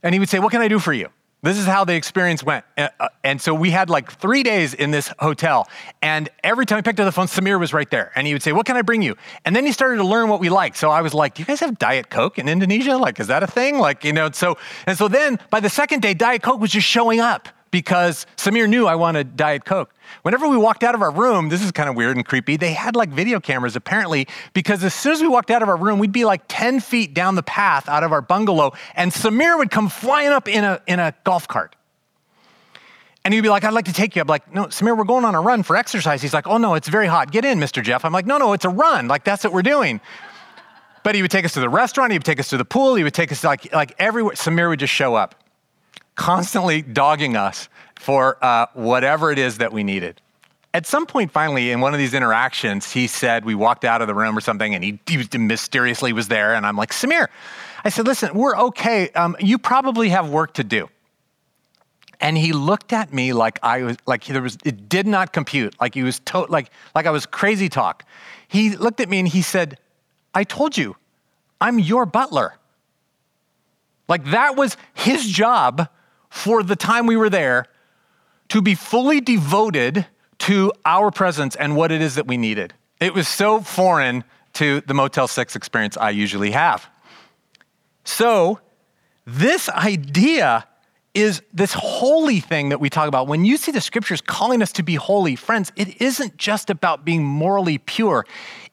and 0.02 0.16
he 0.16 0.20
would 0.20 0.30
say, 0.30 0.40
"What 0.40 0.52
can 0.52 0.62
I 0.62 0.70
do 0.70 0.80
for 0.80 0.94
you?" 0.94 1.10
This 1.44 1.58
is 1.58 1.66
how 1.66 1.86
the 1.86 1.96
experience 1.96 2.44
went. 2.44 2.66
Uh, 2.78 2.90
uh, 3.00 3.08
and 3.24 3.42
so 3.42 3.54
we 3.54 3.72
had 3.72 3.90
like 3.90 4.12
three 4.12 4.44
days 4.44 4.76
in 4.76 4.92
this 4.92 5.12
hotel. 5.18 5.68
And 6.04 6.30
every 6.44 6.68
time 6.68 6.78
I 6.78 6.82
picked 6.82 7.00
up 7.00 7.06
the 7.06 7.12
phone, 7.12 7.26
Samir 7.26 7.60
was 7.60 7.74
right 7.74 7.90
there. 7.90 8.12
And 8.16 8.28
he 8.28 8.34
would 8.34 8.44
say, 8.44 8.52
What 8.52 8.68
can 8.68 8.78
I 8.78 8.84
bring 8.84 9.02
you? 9.02 9.16
And 9.44 9.56
then 9.56 9.66
he 9.66 9.72
started 9.72 9.98
to 9.98 10.06
learn 10.06 10.30
what 10.30 10.40
we 10.40 10.50
liked. 10.50 10.78
So 10.78 10.92
I 10.92 11.02
was 11.02 11.16
like, 11.16 11.34
Do 11.34 11.42
you 11.42 11.48
guys 11.48 11.60
have 11.62 11.80
Diet 11.80 12.12
Coke 12.12 12.38
in 12.38 12.48
Indonesia? 12.48 12.96
Like, 12.96 13.20
is 13.20 13.28
that 13.28 13.42
a 13.42 13.48
thing? 13.48 13.80
Like, 13.80 14.04
you 14.04 14.14
know, 14.14 14.30
so, 14.32 14.58
and 14.86 14.96
so 14.96 15.08
then 15.08 15.40
by 15.50 15.60
the 15.60 15.70
second 15.70 16.02
day, 16.02 16.14
Diet 16.14 16.44
Coke 16.44 16.62
was 16.62 16.72
just 16.72 16.88
showing 16.88 17.20
up 17.20 17.50
because 17.72 18.28
Samir 18.36 18.70
knew 18.70 18.86
I 18.86 18.96
wanted 18.96 19.36
Diet 19.38 19.66
Coke. 19.66 19.94
Whenever 20.24 20.48
we 20.48 20.58
walked 20.58 20.84
out 20.84 20.94
of 20.94 21.02
our 21.02 21.12
room, 21.12 21.50
this 21.50 21.64
is 21.64 21.72
kind 21.72 21.90
of 21.90 21.96
weird 21.96 22.18
and 22.18 22.26
creepy, 22.26 22.58
they 22.58 22.74
had 22.74 22.96
like 22.96 23.10
video 23.10 23.40
cameras 23.40 23.76
apparently, 23.76 24.28
because 24.54 24.84
as 24.84 24.94
soon 24.94 25.14
as 25.14 25.22
we 25.22 25.28
walked 25.28 25.50
out 25.50 25.64
of 25.64 25.70
our 25.70 25.78
room, 25.78 25.98
we'd 25.98 26.12
be 26.12 26.26
like 26.26 26.44
10 26.50 26.82
feet 26.82 27.14
down 27.14 27.36
the 27.36 27.44
path 27.44 27.88
out 27.88 28.04
of 28.04 28.12
our 28.12 28.22
bungalow, 28.22 28.74
and 28.96 29.12
Samir 29.12 29.58
would 29.58 29.72
come 29.72 29.90
flying 29.90 30.30
up 30.30 30.48
in 30.48 30.64
a, 30.64 30.82
in 30.86 31.00
a 31.00 31.14
golf 31.24 31.48
cart. 31.48 31.76
And 33.24 33.34
he'd 33.34 33.42
be 33.42 33.50
like, 33.50 33.64
I'd 33.64 33.74
like 33.74 33.86
to 33.86 33.94
take 33.94 34.16
you. 34.16 34.22
I'm 34.22 34.28
like, 34.28 34.52
no, 34.54 34.66
Samir, 34.66 34.98
we're 34.98 35.04
going 35.04 35.26
on 35.26 35.36
a 35.36 35.42
run 35.42 35.62
for 35.62 35.76
exercise. 35.76 36.24
He's 36.24 36.34
like, 36.34 36.48
oh 36.48 36.58
no, 36.58 36.74
it's 36.74 36.88
very 36.88 37.06
hot. 37.06 37.32
Get 37.32 37.46
in, 37.46 37.60
Mr. 37.60 37.84
Jeff. 37.84 38.04
I'm 38.04 38.12
like, 38.12 38.26
no, 38.26 38.38
no, 38.40 38.54
it's 38.54 38.66
a 38.66 38.70
run. 38.70 39.08
Like, 39.08 39.24
that's 39.24 39.44
what 39.44 39.54
we're 39.54 39.62
doing. 39.62 40.02
But 41.04 41.16
he 41.16 41.22
would 41.22 41.32
take 41.32 41.46
us 41.46 41.54
to 41.54 41.60
the 41.60 41.70
restaurant. 41.70 42.12
He 42.12 42.18
would 42.18 42.26
take 42.26 42.40
us 42.40 42.50
to 42.50 42.58
the 42.58 42.66
pool. 42.66 42.96
He 42.96 43.04
would 43.04 43.14
take 43.14 43.32
us 43.32 43.42
to 43.42 43.48
like, 43.48 43.72
like 43.74 43.96
everywhere. 44.00 44.34
Samir 44.34 44.70
would 44.70 44.80
just 44.80 44.94
show 44.94 45.14
up 45.16 45.41
constantly 46.16 46.82
dogging 46.82 47.36
us 47.36 47.70
for 47.96 48.44
uh, 48.44 48.68
whatever 48.74 49.32
it 49.32 49.40
is 49.40 49.60
that 49.60 49.72
we 49.72 49.84
needed. 49.84 50.22
At 50.74 50.86
some 50.86 51.06
point, 51.06 51.32
finally, 51.32 51.72
in 51.72 51.82
one 51.82 51.94
of 51.94 52.00
these 52.00 52.14
interactions, 52.14 52.92
he 52.92 53.08
said, 53.08 53.44
We 53.44 53.56
walked 53.56 53.84
out 53.84 54.02
of 54.02 54.08
the 54.08 54.16
room 54.16 54.38
or 54.38 54.42
something, 54.42 54.74
and 54.74 54.84
he, 54.84 55.00
he 55.08 55.38
mysteriously 55.38 56.14
was 56.14 56.30
there. 56.30 56.54
And 56.54 56.66
I'm 56.66 56.78
like, 56.78 56.92
Samir, 56.92 57.28
I 57.84 57.90
said, 57.90 58.08
Listen, 58.08 58.34
we're 58.34 58.56
okay. 58.58 59.10
Um, 59.10 59.36
you 59.40 59.58
probably 59.58 60.10
have 60.10 60.30
work 60.30 60.54
to 60.54 60.64
do. 60.64 60.90
And 62.22 62.38
he 62.38 62.54
looked 62.54 62.94
at 62.94 63.12
me 63.12 63.34
like 63.34 63.60
I 63.64 63.82
was 63.82 63.98
like 64.06 64.26
there 64.26 64.44
was 64.44 64.56
it 64.64 64.88
did 64.88 65.08
not 65.08 65.34
compute 65.34 65.76
like 65.82 65.96
he 65.96 66.04
was 66.04 66.20
to, 66.20 66.42
like 66.42 66.70
like 66.94 67.08
I 67.08 67.10
was 67.10 67.26
crazy 67.26 67.68
talk. 67.68 68.06
He 68.48 68.76
looked 68.76 69.00
at 69.00 69.10
me 69.10 69.18
and 69.18 69.28
he 69.28 69.42
said, 69.42 69.80
"I 70.36 70.44
told 70.44 70.78
you, 70.78 70.96
I'm 71.60 71.80
your 71.80 72.06
butler." 72.06 72.60
Like 74.08 74.26
that 74.26 74.56
was 74.56 74.78
his 74.94 75.26
job 75.28 75.90
for 76.32 76.64
the 76.64 76.78
time 76.78 77.06
we 77.06 77.16
were 77.16 77.30
there 77.30 77.68
to 78.48 78.62
be 78.62 78.74
fully 78.74 79.22
devoted 79.22 80.08
to 80.40 80.72
our 80.86 81.12
presence 81.12 81.56
and 81.56 81.76
what 81.76 81.92
it 81.92 82.02
is 82.02 82.16
that 82.16 82.26
we 82.26 82.38
needed. 82.38 82.74
It 83.00 83.14
was 83.14 83.28
so 83.28 83.62
foreign 83.62 84.24
to 84.54 84.82
the 84.82 84.94
Motel 84.94 85.28
6 85.28 85.56
experience 85.56 85.98
I 85.98 86.10
usually 86.10 86.52
have. 86.52 86.90
So, 88.06 88.60
this 89.28 89.70
idea 89.70 90.66
is 91.14 91.42
this 91.54 91.74
holy 91.74 92.40
thing 92.40 92.70
that 92.70 92.80
we 92.80 92.90
talk 92.90 93.08
about. 93.08 93.28
When 93.28 93.44
you 93.44 93.58
see 93.58 93.72
the 93.74 93.82
scriptures 93.82 94.22
calling 94.22 94.62
us 94.62 94.72
to 94.74 94.84
be 94.84 94.96
holy, 94.96 95.36
friends, 95.36 95.72
it 95.76 96.02
isn't 96.02 96.38
just 96.38 96.70
about 96.70 97.04
being 97.04 97.24
morally 97.24 97.78
pure. 97.78 98.26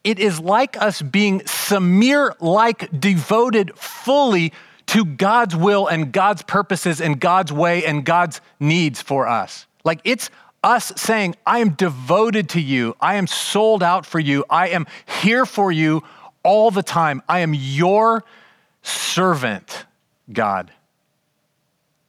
It 0.05 0.17
is 0.17 0.39
like 0.39 0.81
us 0.81 1.01
being 1.01 1.41
Samir 1.41 2.33
like 2.39 2.89
devoted 2.99 3.77
fully 3.77 4.53
to 4.89 5.05
God's 5.05 5.55
will 5.55 5.87
and 5.87 6.11
God's 6.11 6.41
purposes 6.41 6.99
and 6.99 7.19
God's 7.19 7.53
way 7.53 7.85
and 7.85 8.03
God's 8.03 8.41
needs 8.59 9.01
for 9.01 9.27
us. 9.27 9.67
Like 9.83 10.01
it's 10.03 10.29
us 10.63 10.91
saying, 10.95 11.35
I 11.45 11.59
am 11.59 11.71
devoted 11.71 12.49
to 12.49 12.61
you. 12.61 12.95
I 12.99 13.15
am 13.15 13.27
sold 13.27 13.83
out 13.83 14.05
for 14.05 14.19
you. 14.19 14.45
I 14.49 14.69
am 14.69 14.87
here 15.21 15.45
for 15.45 15.71
you 15.71 16.03
all 16.43 16.71
the 16.71 16.83
time. 16.83 17.21
I 17.29 17.39
am 17.39 17.53
your 17.53 18.23
servant, 18.81 19.85
God. 20.31 20.71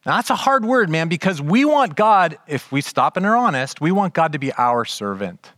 Now, 0.06 0.16
that's 0.16 0.30
a 0.30 0.34
hard 0.34 0.64
word, 0.64 0.88
man, 0.88 1.08
because 1.08 1.42
we 1.42 1.66
want 1.66 1.94
God, 1.94 2.38
if 2.46 2.72
we 2.72 2.80
stop 2.80 3.18
and 3.18 3.26
are 3.26 3.36
honest, 3.36 3.82
we 3.82 3.92
want 3.92 4.14
God 4.14 4.32
to 4.32 4.38
be 4.38 4.52
our 4.54 4.86
servant. 4.86 5.52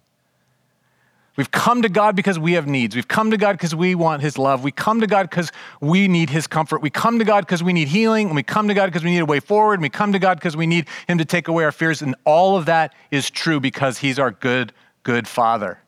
We've 1.34 1.50
come 1.50 1.80
to 1.80 1.88
God 1.88 2.14
because 2.14 2.38
we 2.38 2.52
have 2.52 2.66
needs. 2.66 2.94
We've 2.94 3.08
come 3.08 3.30
to 3.30 3.38
God 3.38 3.52
because 3.52 3.74
we 3.74 3.94
want 3.94 4.20
His 4.20 4.36
love. 4.36 4.62
We 4.62 4.70
come 4.70 5.00
to 5.00 5.06
God 5.06 5.30
because 5.30 5.50
we 5.80 6.06
need 6.06 6.28
His 6.28 6.46
comfort. 6.46 6.82
We 6.82 6.90
come 6.90 7.18
to 7.18 7.24
God 7.24 7.46
because 7.46 7.62
we 7.62 7.72
need 7.72 7.88
healing. 7.88 8.26
And 8.26 8.36
we 8.36 8.42
come 8.42 8.68
to 8.68 8.74
God 8.74 8.86
because 8.86 9.02
we 9.02 9.10
need 9.10 9.20
a 9.20 9.26
way 9.26 9.40
forward. 9.40 9.74
And 9.74 9.82
we 9.82 9.88
come 9.88 10.12
to 10.12 10.18
God 10.18 10.34
because 10.38 10.56
we 10.56 10.66
need 10.66 10.88
Him 11.08 11.16
to 11.18 11.24
take 11.24 11.48
away 11.48 11.64
our 11.64 11.72
fears. 11.72 12.02
And 12.02 12.14
all 12.26 12.58
of 12.58 12.66
that 12.66 12.94
is 13.10 13.30
true 13.30 13.60
because 13.60 13.98
He's 13.98 14.18
our 14.18 14.30
good, 14.30 14.74
good 15.04 15.26
Father. 15.26 15.78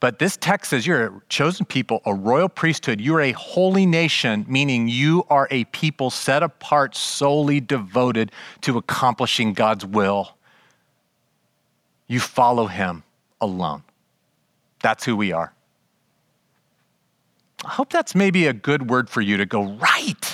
But 0.00 0.20
this 0.20 0.36
text 0.36 0.70
says 0.70 0.86
you're 0.86 1.06
a 1.06 1.20
chosen 1.28 1.66
people, 1.66 2.00
a 2.06 2.14
royal 2.14 2.48
priesthood. 2.48 3.00
You're 3.00 3.20
a 3.20 3.32
holy 3.32 3.86
nation, 3.86 4.46
meaning 4.48 4.86
you 4.86 5.24
are 5.28 5.48
a 5.50 5.64
people 5.64 6.10
set 6.10 6.44
apart, 6.44 6.94
solely 6.94 7.58
devoted 7.58 8.30
to 8.60 8.78
accomplishing 8.78 9.52
God's 9.52 9.84
will. 9.84 10.36
You 12.06 12.20
follow 12.20 12.66
Him 12.66 13.02
alone. 13.40 13.82
That's 14.82 15.04
who 15.04 15.16
we 15.16 15.32
are. 15.32 15.52
I 17.64 17.70
hope 17.70 17.90
that's 17.90 18.14
maybe 18.14 18.46
a 18.46 18.52
good 18.52 18.88
word 18.88 19.10
for 19.10 19.20
you 19.20 19.36
to 19.36 19.46
go, 19.46 19.64
right. 19.64 20.27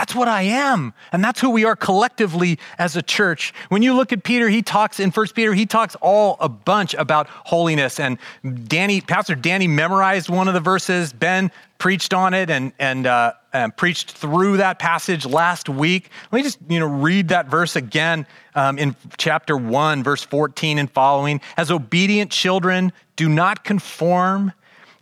That's 0.00 0.14
what 0.14 0.28
I 0.28 0.40
am. 0.44 0.94
And 1.12 1.22
that's 1.22 1.42
who 1.42 1.50
we 1.50 1.66
are 1.66 1.76
collectively 1.76 2.58
as 2.78 2.96
a 2.96 3.02
church. 3.02 3.52
When 3.68 3.82
you 3.82 3.92
look 3.92 4.14
at 4.14 4.24
Peter, 4.24 4.48
he 4.48 4.62
talks 4.62 4.98
in 4.98 5.10
First 5.10 5.34
Peter, 5.34 5.52
he 5.52 5.66
talks 5.66 5.94
all 5.96 6.38
a 6.40 6.48
bunch 6.48 6.94
about 6.94 7.26
holiness. 7.28 8.00
And 8.00 8.18
Danny, 8.66 9.02
Pastor 9.02 9.34
Danny 9.34 9.68
memorized 9.68 10.30
one 10.30 10.48
of 10.48 10.54
the 10.54 10.60
verses. 10.60 11.12
Ben 11.12 11.50
preached 11.76 12.14
on 12.14 12.32
it 12.32 12.48
and, 12.48 12.72
and, 12.78 13.06
uh, 13.06 13.34
and 13.52 13.76
preached 13.76 14.12
through 14.12 14.56
that 14.56 14.78
passage 14.78 15.26
last 15.26 15.68
week. 15.68 16.08
Let 16.32 16.38
me 16.38 16.42
just 16.44 16.58
you 16.66 16.80
know, 16.80 16.86
read 16.86 17.28
that 17.28 17.48
verse 17.48 17.76
again 17.76 18.26
um, 18.54 18.78
in 18.78 18.96
chapter 19.18 19.54
1, 19.54 20.02
verse 20.02 20.24
14 20.24 20.78
and 20.78 20.90
following. 20.90 21.42
As 21.58 21.70
obedient 21.70 22.30
children, 22.30 22.94
do 23.16 23.28
not 23.28 23.64
conform 23.64 24.54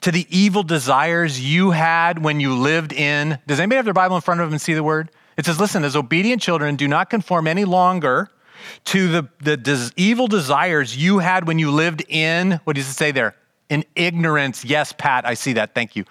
to 0.02 0.10
the 0.12 0.26
evil 0.30 0.62
desires 0.62 1.40
you 1.40 1.70
had 1.70 2.22
when 2.22 2.40
you 2.40 2.54
lived 2.54 2.92
in. 2.92 3.38
Does 3.46 3.58
anybody 3.58 3.76
have 3.76 3.84
their 3.84 3.94
Bible 3.94 4.16
in 4.16 4.22
front 4.22 4.40
of 4.40 4.46
them 4.46 4.54
and 4.54 4.60
see 4.60 4.74
the 4.74 4.82
word? 4.82 5.10
It 5.36 5.46
says, 5.46 5.60
listen, 5.60 5.84
as 5.84 5.96
obedient 5.96 6.42
children, 6.42 6.76
do 6.76 6.88
not 6.88 7.10
conform 7.10 7.46
any 7.46 7.64
longer 7.64 8.30
to 8.86 9.08
the, 9.08 9.28
the 9.40 9.56
des- 9.56 9.90
evil 9.96 10.26
desires 10.26 10.96
you 10.96 11.18
had 11.18 11.46
when 11.46 11.58
you 11.58 11.70
lived 11.70 12.04
in, 12.08 12.60
what 12.64 12.76
does 12.76 12.88
it 12.88 12.94
say 12.94 13.12
there? 13.12 13.36
In 13.68 13.84
ignorance. 13.94 14.64
Yes, 14.64 14.92
Pat, 14.92 15.26
I 15.26 15.34
see 15.34 15.52
that. 15.54 15.74
Thank 15.74 15.94
you. 15.94 16.04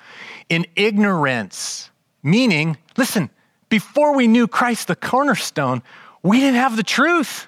In 0.49 0.65
ignorance, 0.75 1.89
meaning, 2.23 2.77
listen, 2.97 3.29
before 3.69 4.15
we 4.15 4.27
knew 4.27 4.47
Christ, 4.47 4.87
the 4.87 4.95
cornerstone, 4.95 5.81
we 6.23 6.39
didn't 6.39 6.55
have 6.55 6.77
the 6.77 6.83
truth. 6.83 7.47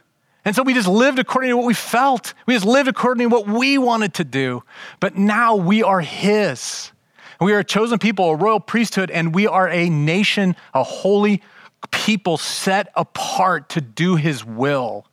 And 0.49 0.55
so 0.55 0.63
we 0.63 0.73
just 0.73 0.88
lived 0.88 1.19
according 1.19 1.51
to 1.51 1.57
what 1.57 1.67
we 1.67 1.75
felt. 1.75 2.33
We 2.47 2.55
just 2.55 2.65
lived 2.65 2.89
according 2.89 3.29
to 3.29 3.35
what 3.35 3.45
we 3.45 3.77
wanted 3.77 4.15
to 4.15 4.23
do. 4.23 4.63
But 4.99 5.15
now 5.15 5.55
we 5.55 5.83
are 5.83 6.01
His. 6.01 6.91
We 7.39 7.53
are 7.53 7.59
a 7.59 7.63
chosen 7.63 7.99
people, 7.99 8.31
a 8.31 8.35
royal 8.35 8.59
priesthood, 8.59 9.12
and 9.12 9.35
we 9.35 9.45
are 9.45 9.69
a 9.69 9.91
nation, 9.91 10.55
a 10.73 10.81
holy 10.81 11.43
people 11.91 12.39
set 12.39 12.91
apart 12.95 13.69
to 13.69 13.81
do 13.81 14.15
His 14.15 14.43
will. 14.43 15.05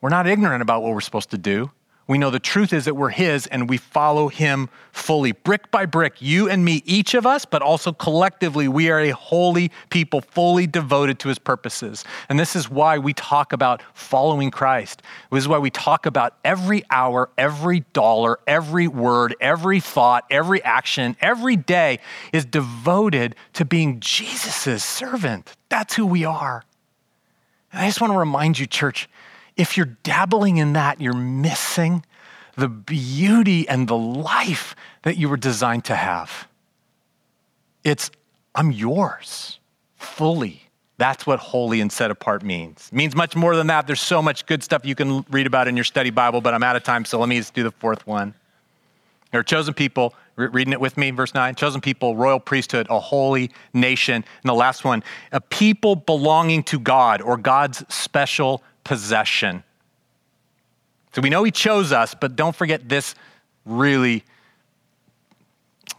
We're 0.00 0.08
not 0.08 0.26
ignorant 0.26 0.62
about 0.62 0.82
what 0.82 0.94
we're 0.94 1.00
supposed 1.00 1.30
to 1.30 1.38
do. 1.38 1.70
We 2.10 2.18
know 2.18 2.30
the 2.30 2.40
truth 2.40 2.72
is 2.72 2.86
that 2.86 2.96
we're 2.96 3.10
His 3.10 3.46
and 3.46 3.70
we 3.70 3.76
follow 3.76 4.26
Him 4.26 4.68
fully, 4.90 5.30
brick 5.30 5.70
by 5.70 5.86
brick, 5.86 6.14
you 6.18 6.50
and 6.50 6.64
me, 6.64 6.82
each 6.84 7.14
of 7.14 7.24
us, 7.24 7.44
but 7.44 7.62
also 7.62 7.92
collectively, 7.92 8.66
we 8.66 8.90
are 8.90 8.98
a 8.98 9.10
holy 9.10 9.70
people, 9.90 10.20
fully 10.20 10.66
devoted 10.66 11.20
to 11.20 11.28
His 11.28 11.38
purposes. 11.38 12.04
And 12.28 12.36
this 12.36 12.56
is 12.56 12.68
why 12.68 12.98
we 12.98 13.14
talk 13.14 13.52
about 13.52 13.80
following 13.94 14.50
Christ. 14.50 15.02
This 15.30 15.44
is 15.44 15.46
why 15.46 15.58
we 15.58 15.70
talk 15.70 16.04
about 16.04 16.34
every 16.44 16.82
hour, 16.90 17.30
every 17.38 17.84
dollar, 17.92 18.40
every 18.44 18.88
word, 18.88 19.36
every 19.40 19.78
thought, 19.78 20.24
every 20.32 20.64
action, 20.64 21.16
every 21.20 21.54
day 21.54 22.00
is 22.32 22.44
devoted 22.44 23.36
to 23.52 23.64
being 23.64 24.00
Jesus' 24.00 24.82
servant. 24.82 25.54
That's 25.68 25.94
who 25.94 26.06
we 26.06 26.24
are. 26.24 26.64
And 27.72 27.82
I 27.82 27.86
just 27.86 28.00
want 28.00 28.12
to 28.12 28.18
remind 28.18 28.58
you, 28.58 28.66
church, 28.66 29.08
if 29.56 29.76
you're 29.76 29.96
dabbling 30.02 30.56
in 30.56 30.72
that, 30.74 31.00
you're 31.00 31.12
missing 31.12 32.04
the 32.56 32.68
beauty 32.68 33.68
and 33.68 33.88
the 33.88 33.96
life 33.96 34.74
that 35.02 35.16
you 35.16 35.28
were 35.28 35.36
designed 35.36 35.84
to 35.86 35.96
have. 35.96 36.48
It's, 37.84 38.10
I'm 38.54 38.70
yours 38.70 39.58
fully. 39.96 40.62
That's 40.98 41.26
what 41.26 41.38
holy 41.38 41.80
and 41.80 41.90
set 41.90 42.10
apart 42.10 42.42
means. 42.42 42.90
It 42.92 42.94
means 42.94 43.16
much 43.16 43.34
more 43.34 43.56
than 43.56 43.68
that. 43.68 43.86
There's 43.86 44.02
so 44.02 44.20
much 44.20 44.44
good 44.44 44.62
stuff 44.62 44.84
you 44.84 44.94
can 44.94 45.24
read 45.30 45.46
about 45.46 45.66
in 45.66 45.76
your 45.76 45.84
study 45.84 46.10
Bible, 46.10 46.42
but 46.42 46.52
I'm 46.52 46.62
out 46.62 46.76
of 46.76 46.82
time, 46.82 47.06
so 47.06 47.18
let 47.18 47.28
me 47.28 47.38
just 47.38 47.54
do 47.54 47.62
the 47.62 47.70
fourth 47.70 48.06
one. 48.06 48.34
They're 49.32 49.42
chosen 49.42 49.74
people, 49.74 50.14
re- 50.36 50.48
reading 50.48 50.72
it 50.72 50.80
with 50.80 50.96
me, 50.96 51.10
verse 51.10 51.34
9. 51.34 51.54
Chosen 51.54 51.80
people, 51.80 52.16
royal 52.16 52.40
priesthood, 52.40 52.86
a 52.90 52.98
holy 52.98 53.50
nation. 53.72 54.16
And 54.16 54.24
the 54.44 54.54
last 54.54 54.84
one, 54.84 55.02
a 55.32 55.40
people 55.40 55.96
belonging 55.96 56.64
to 56.64 56.78
God 56.78 57.22
or 57.22 57.36
God's 57.36 57.84
special 57.88 58.62
possession. 58.90 59.62
So 61.12 61.22
we 61.22 61.30
know 61.30 61.44
He 61.44 61.52
chose 61.52 61.92
us, 61.92 62.12
but 62.12 62.34
don't 62.34 62.56
forget 62.56 62.88
this 62.88 63.14
really, 63.64 64.24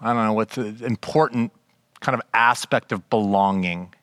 I 0.01 0.11
don't 0.11 0.25
know, 0.25 0.33
what's 0.33 0.57
an 0.57 0.83
important 0.83 1.53
kind 2.01 2.15
of 2.15 2.21
aspect 2.33 2.91
of 2.91 3.09
belonging. 3.09 3.93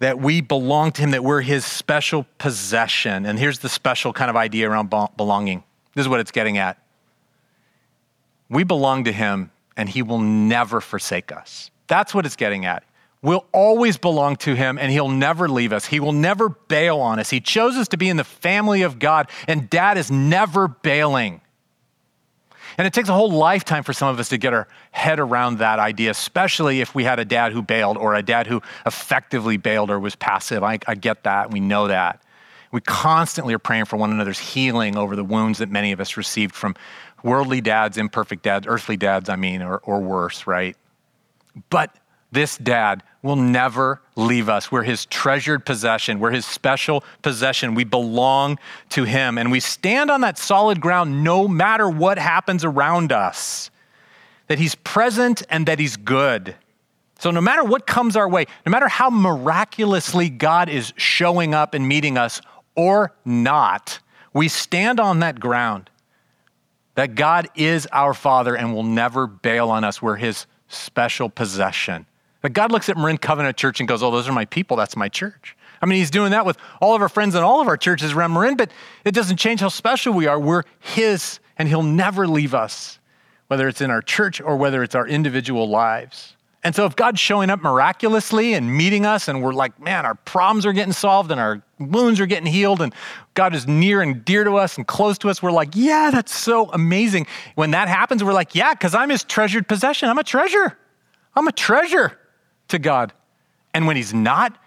That 0.00 0.18
we 0.18 0.40
belong 0.40 0.90
to 0.90 1.02
Him, 1.02 1.12
that 1.12 1.22
we're 1.22 1.40
His 1.40 1.64
special 1.64 2.26
possession. 2.38 3.24
And 3.24 3.38
here's 3.38 3.60
the 3.60 3.68
special 3.68 4.12
kind 4.12 4.28
of 4.28 4.34
idea 4.34 4.68
around 4.68 4.90
belonging 5.16 5.62
this 5.94 6.02
is 6.02 6.08
what 6.08 6.18
it's 6.18 6.32
getting 6.32 6.58
at. 6.58 6.82
We 8.50 8.64
belong 8.64 9.04
to 9.04 9.12
Him, 9.12 9.52
and 9.76 9.88
He 9.88 10.02
will 10.02 10.18
never 10.18 10.80
forsake 10.80 11.30
us. 11.30 11.70
That's 11.86 12.12
what 12.12 12.26
it's 12.26 12.34
getting 12.34 12.66
at. 12.66 12.82
We'll 13.20 13.46
always 13.52 13.96
belong 13.96 14.36
to 14.36 14.54
Him, 14.54 14.78
and 14.78 14.92
He'll 14.92 15.08
never 15.08 15.48
leave 15.48 15.72
us. 15.72 15.86
He 15.86 15.98
will 16.00 16.12
never 16.12 16.48
bail 16.48 16.98
on 16.98 17.18
us. 17.18 17.30
He 17.30 17.40
chose 17.40 17.76
us 17.76 17.88
to 17.88 17.96
be 17.96 18.08
in 18.08 18.16
the 18.16 18.24
family 18.24 18.82
of 18.82 18.98
God, 18.98 19.30
and 19.48 19.68
Dad 19.68 19.98
is 19.98 20.10
never 20.10 20.68
bailing. 20.68 21.40
And 22.76 22.86
it 22.86 22.92
takes 22.92 23.08
a 23.08 23.12
whole 23.12 23.32
lifetime 23.32 23.82
for 23.82 23.92
some 23.92 24.08
of 24.08 24.20
us 24.20 24.28
to 24.28 24.38
get 24.38 24.54
our 24.54 24.68
head 24.92 25.18
around 25.18 25.58
that 25.58 25.80
idea, 25.80 26.12
especially 26.12 26.80
if 26.80 26.94
we 26.94 27.02
had 27.02 27.18
a 27.18 27.24
dad 27.24 27.52
who 27.52 27.60
bailed 27.60 27.96
or 27.96 28.14
a 28.14 28.22
dad 28.22 28.46
who 28.46 28.62
effectively 28.86 29.56
bailed 29.56 29.90
or 29.90 29.98
was 29.98 30.14
passive. 30.14 30.62
I, 30.62 30.78
I 30.86 30.94
get 30.94 31.24
that. 31.24 31.50
We 31.50 31.58
know 31.58 31.88
that. 31.88 32.22
We 32.70 32.80
constantly 32.80 33.52
are 33.54 33.58
praying 33.58 33.86
for 33.86 33.96
one 33.96 34.12
another's 34.12 34.38
healing 34.38 34.96
over 34.96 35.16
the 35.16 35.24
wounds 35.24 35.58
that 35.58 35.70
many 35.70 35.90
of 35.90 35.98
us 35.98 36.16
received 36.16 36.54
from 36.54 36.76
worldly 37.24 37.60
dads, 37.60 37.96
imperfect 37.96 38.44
dads, 38.44 38.64
earthly 38.68 38.96
dads, 38.96 39.28
I 39.28 39.34
mean, 39.34 39.60
or, 39.60 39.78
or 39.78 40.00
worse, 40.00 40.46
right? 40.46 40.76
But 41.70 41.96
this 42.30 42.58
dad 42.58 43.02
will 43.22 43.36
never 43.36 44.00
leave 44.16 44.48
us. 44.48 44.70
We're 44.70 44.84
his 44.84 45.06
treasured 45.06 45.66
possession. 45.66 46.20
We're 46.20 46.30
his 46.30 46.46
special 46.46 47.02
possession. 47.22 47.74
We 47.74 47.84
belong 47.84 48.58
to 48.90 49.04
him. 49.04 49.38
And 49.38 49.50
we 49.50 49.60
stand 49.60 50.10
on 50.10 50.20
that 50.20 50.38
solid 50.38 50.80
ground 50.80 51.24
no 51.24 51.48
matter 51.48 51.88
what 51.88 52.18
happens 52.18 52.64
around 52.64 53.12
us. 53.12 53.70
That 54.46 54.58
he's 54.58 54.74
present 54.76 55.42
and 55.50 55.66
that 55.66 55.78
he's 55.78 55.96
good. 55.96 56.54
So, 57.18 57.32
no 57.32 57.40
matter 57.40 57.64
what 57.64 57.86
comes 57.86 58.16
our 58.16 58.28
way, 58.28 58.46
no 58.64 58.70
matter 58.70 58.88
how 58.88 59.10
miraculously 59.10 60.30
God 60.30 60.68
is 60.68 60.92
showing 60.96 61.52
up 61.52 61.74
and 61.74 61.86
meeting 61.86 62.16
us 62.16 62.40
or 62.76 63.12
not, 63.24 63.98
we 64.32 64.46
stand 64.46 65.00
on 65.00 65.18
that 65.18 65.40
ground 65.40 65.90
that 66.94 67.14
God 67.14 67.48
is 67.56 67.86
our 67.92 68.14
Father 68.14 68.56
and 68.56 68.72
will 68.72 68.84
never 68.84 69.26
bail 69.26 69.70
on 69.70 69.84
us. 69.84 70.00
We're 70.00 70.16
His 70.16 70.46
special 70.68 71.28
possession. 71.28 72.06
But 72.40 72.52
God 72.52 72.70
looks 72.70 72.88
at 72.88 72.96
Marin 72.96 73.18
Covenant 73.18 73.56
Church 73.56 73.80
and 73.80 73.88
goes, 73.88 74.02
Oh, 74.02 74.10
those 74.10 74.28
are 74.28 74.32
my 74.32 74.44
people. 74.44 74.76
That's 74.76 74.96
my 74.96 75.08
church. 75.08 75.56
I 75.82 75.86
mean, 75.86 75.98
He's 75.98 76.10
doing 76.10 76.30
that 76.32 76.46
with 76.46 76.56
all 76.80 76.94
of 76.94 77.02
our 77.02 77.08
friends 77.08 77.34
and 77.34 77.44
all 77.44 77.60
of 77.60 77.68
our 77.68 77.76
churches 77.76 78.12
around 78.12 78.32
Marin, 78.32 78.56
but 78.56 78.70
it 79.04 79.12
doesn't 79.12 79.36
change 79.36 79.60
how 79.60 79.68
special 79.68 80.12
we 80.12 80.26
are. 80.26 80.38
We're 80.38 80.62
His, 80.80 81.40
and 81.56 81.68
He'll 81.68 81.82
never 81.82 82.26
leave 82.26 82.54
us, 82.54 82.98
whether 83.48 83.68
it's 83.68 83.80
in 83.80 83.90
our 83.90 84.02
church 84.02 84.40
or 84.40 84.56
whether 84.56 84.82
it's 84.82 84.94
our 84.94 85.06
individual 85.06 85.68
lives. 85.68 86.34
And 86.64 86.74
so, 86.74 86.86
if 86.86 86.96
God's 86.96 87.20
showing 87.20 87.50
up 87.50 87.62
miraculously 87.62 88.54
and 88.54 88.76
meeting 88.76 89.06
us, 89.06 89.28
and 89.28 89.42
we're 89.42 89.52
like, 89.52 89.80
man, 89.80 90.04
our 90.04 90.16
problems 90.16 90.66
are 90.66 90.72
getting 90.72 90.92
solved 90.92 91.30
and 91.30 91.40
our 91.40 91.62
wounds 91.78 92.18
are 92.18 92.26
getting 92.26 92.46
healed, 92.46 92.82
and 92.82 92.92
God 93.34 93.54
is 93.54 93.68
near 93.68 94.02
and 94.02 94.24
dear 94.24 94.42
to 94.42 94.56
us 94.56 94.76
and 94.76 94.86
close 94.86 95.18
to 95.18 95.30
us, 95.30 95.40
we're 95.40 95.52
like, 95.52 95.70
yeah, 95.74 96.10
that's 96.12 96.34
so 96.34 96.68
amazing. 96.70 97.28
When 97.54 97.70
that 97.72 97.86
happens, 97.86 98.24
we're 98.24 98.32
like, 98.32 98.56
yeah, 98.56 98.74
because 98.74 98.94
I'm 98.94 99.10
his 99.10 99.22
treasured 99.22 99.68
possession. 99.68 100.08
I'm 100.08 100.18
a 100.18 100.24
treasure. 100.24 100.76
I'm 101.36 101.46
a 101.46 101.52
treasure 101.52 102.18
to 102.68 102.78
God. 102.78 103.12
And 103.74 103.86
when 103.86 103.96
he's 103.96 104.14
not 104.14 104.58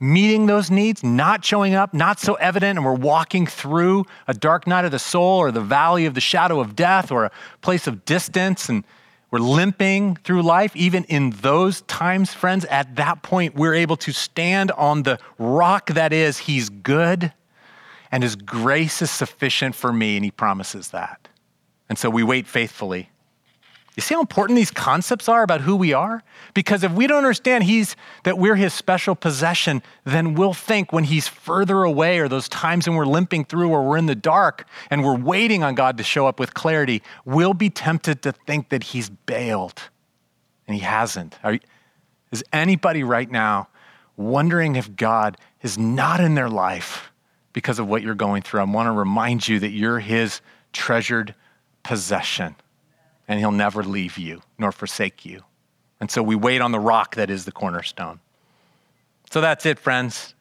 meeting 0.00 0.46
those 0.46 0.70
needs, 0.70 1.04
not 1.04 1.44
showing 1.44 1.74
up, 1.74 1.92
not 1.92 2.18
so 2.18 2.34
evident, 2.34 2.78
and 2.78 2.84
we're 2.84 2.94
walking 2.94 3.46
through 3.46 4.04
a 4.26 4.32
dark 4.32 4.66
night 4.66 4.86
of 4.86 4.90
the 4.90 4.98
soul 4.98 5.38
or 5.38 5.52
the 5.52 5.60
valley 5.60 6.06
of 6.06 6.14
the 6.14 6.20
shadow 6.20 6.58
of 6.58 6.74
death 6.74 7.12
or 7.12 7.26
a 7.26 7.30
place 7.60 7.86
of 7.86 8.04
distance, 8.06 8.68
and 8.68 8.82
we're 9.30 9.38
limping 9.38 10.16
through 10.16 10.42
life, 10.42 10.74
even 10.74 11.04
in 11.04 11.30
those 11.30 11.82
times, 11.82 12.34
friends, 12.34 12.64
at 12.64 12.96
that 12.96 13.22
point, 13.22 13.54
we're 13.54 13.74
able 13.74 13.96
to 13.98 14.12
stand 14.12 14.72
on 14.72 15.04
the 15.04 15.18
rock 15.38 15.90
that 15.90 16.12
is, 16.12 16.38
He's 16.38 16.68
good 16.68 17.32
and 18.10 18.24
His 18.24 18.34
grace 18.34 19.02
is 19.02 19.10
sufficient 19.10 19.74
for 19.74 19.92
me, 19.92 20.16
and 20.16 20.24
He 20.24 20.32
promises 20.32 20.88
that. 20.88 21.28
And 21.88 21.96
so 21.96 22.10
we 22.10 22.24
wait 22.24 22.46
faithfully 22.46 23.10
you 23.96 24.02
see 24.02 24.14
how 24.14 24.20
important 24.20 24.56
these 24.56 24.70
concepts 24.70 25.28
are 25.28 25.42
about 25.42 25.62
who 25.62 25.74
we 25.74 25.92
are? 25.92 26.22
Because 26.54 26.84
if 26.84 26.92
we 26.92 27.06
don't 27.06 27.18
understand 27.18 27.64
he's 27.64 27.96
that 28.22 28.38
we're 28.38 28.54
his 28.54 28.72
special 28.72 29.16
possession, 29.16 29.82
then 30.04 30.34
we'll 30.34 30.54
think 30.54 30.92
when 30.92 31.04
he's 31.04 31.26
further 31.26 31.82
away 31.82 32.20
or 32.20 32.28
those 32.28 32.48
times 32.48 32.88
when 32.88 32.96
we're 32.96 33.04
limping 33.04 33.44
through 33.44 33.70
or 33.70 33.82
we're 33.82 33.96
in 33.96 34.06
the 34.06 34.14
dark 34.14 34.64
and 34.90 35.04
we're 35.04 35.18
waiting 35.18 35.64
on 35.64 35.74
God 35.74 35.98
to 35.98 36.04
show 36.04 36.26
up 36.28 36.38
with 36.38 36.54
clarity, 36.54 37.02
we'll 37.24 37.54
be 37.54 37.68
tempted 37.68 38.22
to 38.22 38.32
think 38.32 38.68
that 38.68 38.84
he's 38.84 39.10
bailed. 39.10 39.80
And 40.68 40.76
he 40.76 40.82
hasn't. 40.82 41.36
Are, 41.42 41.58
is 42.30 42.44
anybody 42.52 43.02
right 43.02 43.28
now 43.30 43.68
wondering 44.16 44.76
if 44.76 44.94
God 44.94 45.36
is 45.62 45.76
not 45.76 46.20
in 46.20 46.36
their 46.36 46.48
life 46.48 47.10
because 47.52 47.80
of 47.80 47.88
what 47.88 48.02
you're 48.02 48.14
going 48.14 48.42
through? 48.42 48.60
I 48.60 48.64
want 48.64 48.86
to 48.86 48.92
remind 48.92 49.48
you 49.48 49.58
that 49.58 49.70
you're 49.70 49.98
his 49.98 50.40
treasured 50.72 51.34
possession 51.82 52.54
and 53.30 53.38
he'll 53.38 53.52
never 53.52 53.84
leave 53.84 54.18
you 54.18 54.42
nor 54.58 54.72
forsake 54.72 55.24
you. 55.24 55.40
And 56.00 56.10
so 56.10 56.20
we 56.20 56.34
wait 56.34 56.60
on 56.60 56.72
the 56.72 56.80
rock 56.80 57.14
that 57.14 57.30
is 57.30 57.44
the 57.44 57.52
cornerstone. 57.52 58.18
So 59.30 59.40
that's 59.40 59.64
it, 59.64 59.78
friends. 59.78 60.34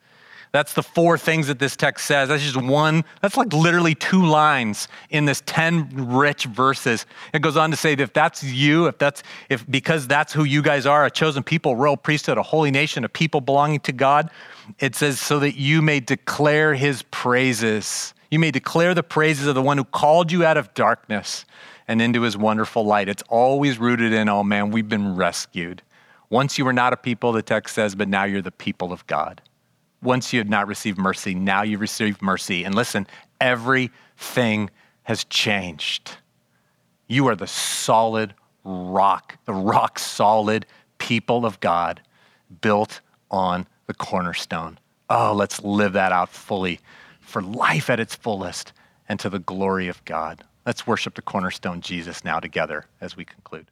That's 0.52 0.74
the 0.74 0.82
four 0.82 1.16
things 1.16 1.46
that 1.48 1.60
this 1.60 1.76
text 1.76 2.08
says. 2.08 2.30
That's 2.30 2.42
just 2.42 2.58
one, 2.58 3.06
that's 3.22 3.38
like 3.38 3.54
literally 3.54 3.94
two 3.94 4.26
lines 4.26 4.88
in 5.12 5.26
this 5.26 5.44
10 5.46 5.90
rich 6.18 6.46
verses. 6.46 7.06
It 7.32 7.44
goes 7.44 7.56
on 7.56 7.70
to 7.70 7.78
say 7.78 7.94
that 7.94 8.02
if 8.02 8.14
that's 8.14 8.44
you, 8.44 8.88
if 8.88 8.98
that's, 8.98 9.22
if 9.50 9.70
because 9.70 10.08
that's 10.08 10.34
who 10.34 10.44
you 10.44 10.64
guys 10.64 10.88
are, 10.88 11.06
a 11.06 11.12
chosen 11.12 11.44
people, 11.44 11.76
royal 11.76 11.96
priesthood, 11.96 12.40
a 12.40 12.44
holy 12.44 12.72
nation, 12.72 13.06
a 13.06 13.10
people 13.10 13.40
belonging 13.40 13.82
to 13.82 13.92
God, 13.92 14.32
it 14.80 14.96
says 14.96 15.20
so 15.20 15.38
that 15.38 15.56
you 15.56 15.84
may 15.84 16.00
declare 16.00 16.74
his 16.74 17.04
praises. 17.04 18.16
You 18.32 18.40
may 18.40 18.50
declare 18.50 18.96
the 18.96 19.04
praises 19.04 19.46
of 19.46 19.54
the 19.54 19.62
one 19.62 19.78
who 19.78 19.84
called 19.84 20.32
you 20.32 20.44
out 20.44 20.58
of 20.58 20.74
darkness 20.74 21.46
and 21.90 22.04
into 22.04 22.22
his 22.22 22.38
wonderful 22.38 22.86
light. 22.86 23.10
It's 23.10 23.24
always 23.30 23.80
rooted 23.80 24.14
in, 24.14 24.30
oh 24.30 24.44
man, 24.44 24.70
we've 24.70 24.88
been 24.88 25.16
rescued. 25.16 25.82
Once 26.30 26.56
you 26.56 26.64
were 26.64 26.72
not 26.72 26.94
a 26.94 26.98
people, 26.98 27.32
the 27.32 27.42
text 27.42 27.74
says, 27.74 27.96
but 27.96 28.08
now 28.08 28.26
you're 28.26 28.44
the 28.44 28.52
people 28.52 28.94
of 28.94 29.06
God. 29.08 29.42
Once 30.04 30.32
you 30.32 30.40
had 30.40 30.52
not 30.52 30.68
received 30.68 31.00
mercy, 31.00 31.34
now 31.34 31.64
you 31.64 31.80
receive 31.80 32.22
mercy. 32.22 32.64
And 32.64 32.76
listen, 32.76 33.08
everything 33.42 34.70
has 35.04 35.24
changed. 35.26 36.12
You 37.08 37.28
are 37.28 37.36
the 37.36 37.48
solid 37.48 38.36
rock, 38.64 39.40
the 39.46 39.54
rock 39.54 39.98
solid 39.98 40.68
people 41.00 41.44
of 41.44 41.60
God 41.60 42.02
built 42.62 43.02
on 43.32 43.66
the 43.88 43.96
cornerstone. 43.96 44.78
Oh, 45.10 45.34
let's 45.34 45.64
live 45.64 45.94
that 45.94 46.12
out 46.12 46.30
fully 46.30 46.80
for 47.20 47.42
life 47.42 47.90
at 47.90 48.00
its 48.00 48.14
fullest 48.14 48.74
and 49.08 49.20
to 49.22 49.30
the 49.32 49.40
glory 49.40 49.88
of 49.88 50.06
God. 50.06 50.44
Let's 50.70 50.86
worship 50.86 51.16
the 51.16 51.24
cornerstone 51.24 51.82
Jesus 51.82 52.24
now 52.24 52.40
together 52.40 52.86
as 53.02 53.18
we 53.18 53.26
conclude. 53.26 53.72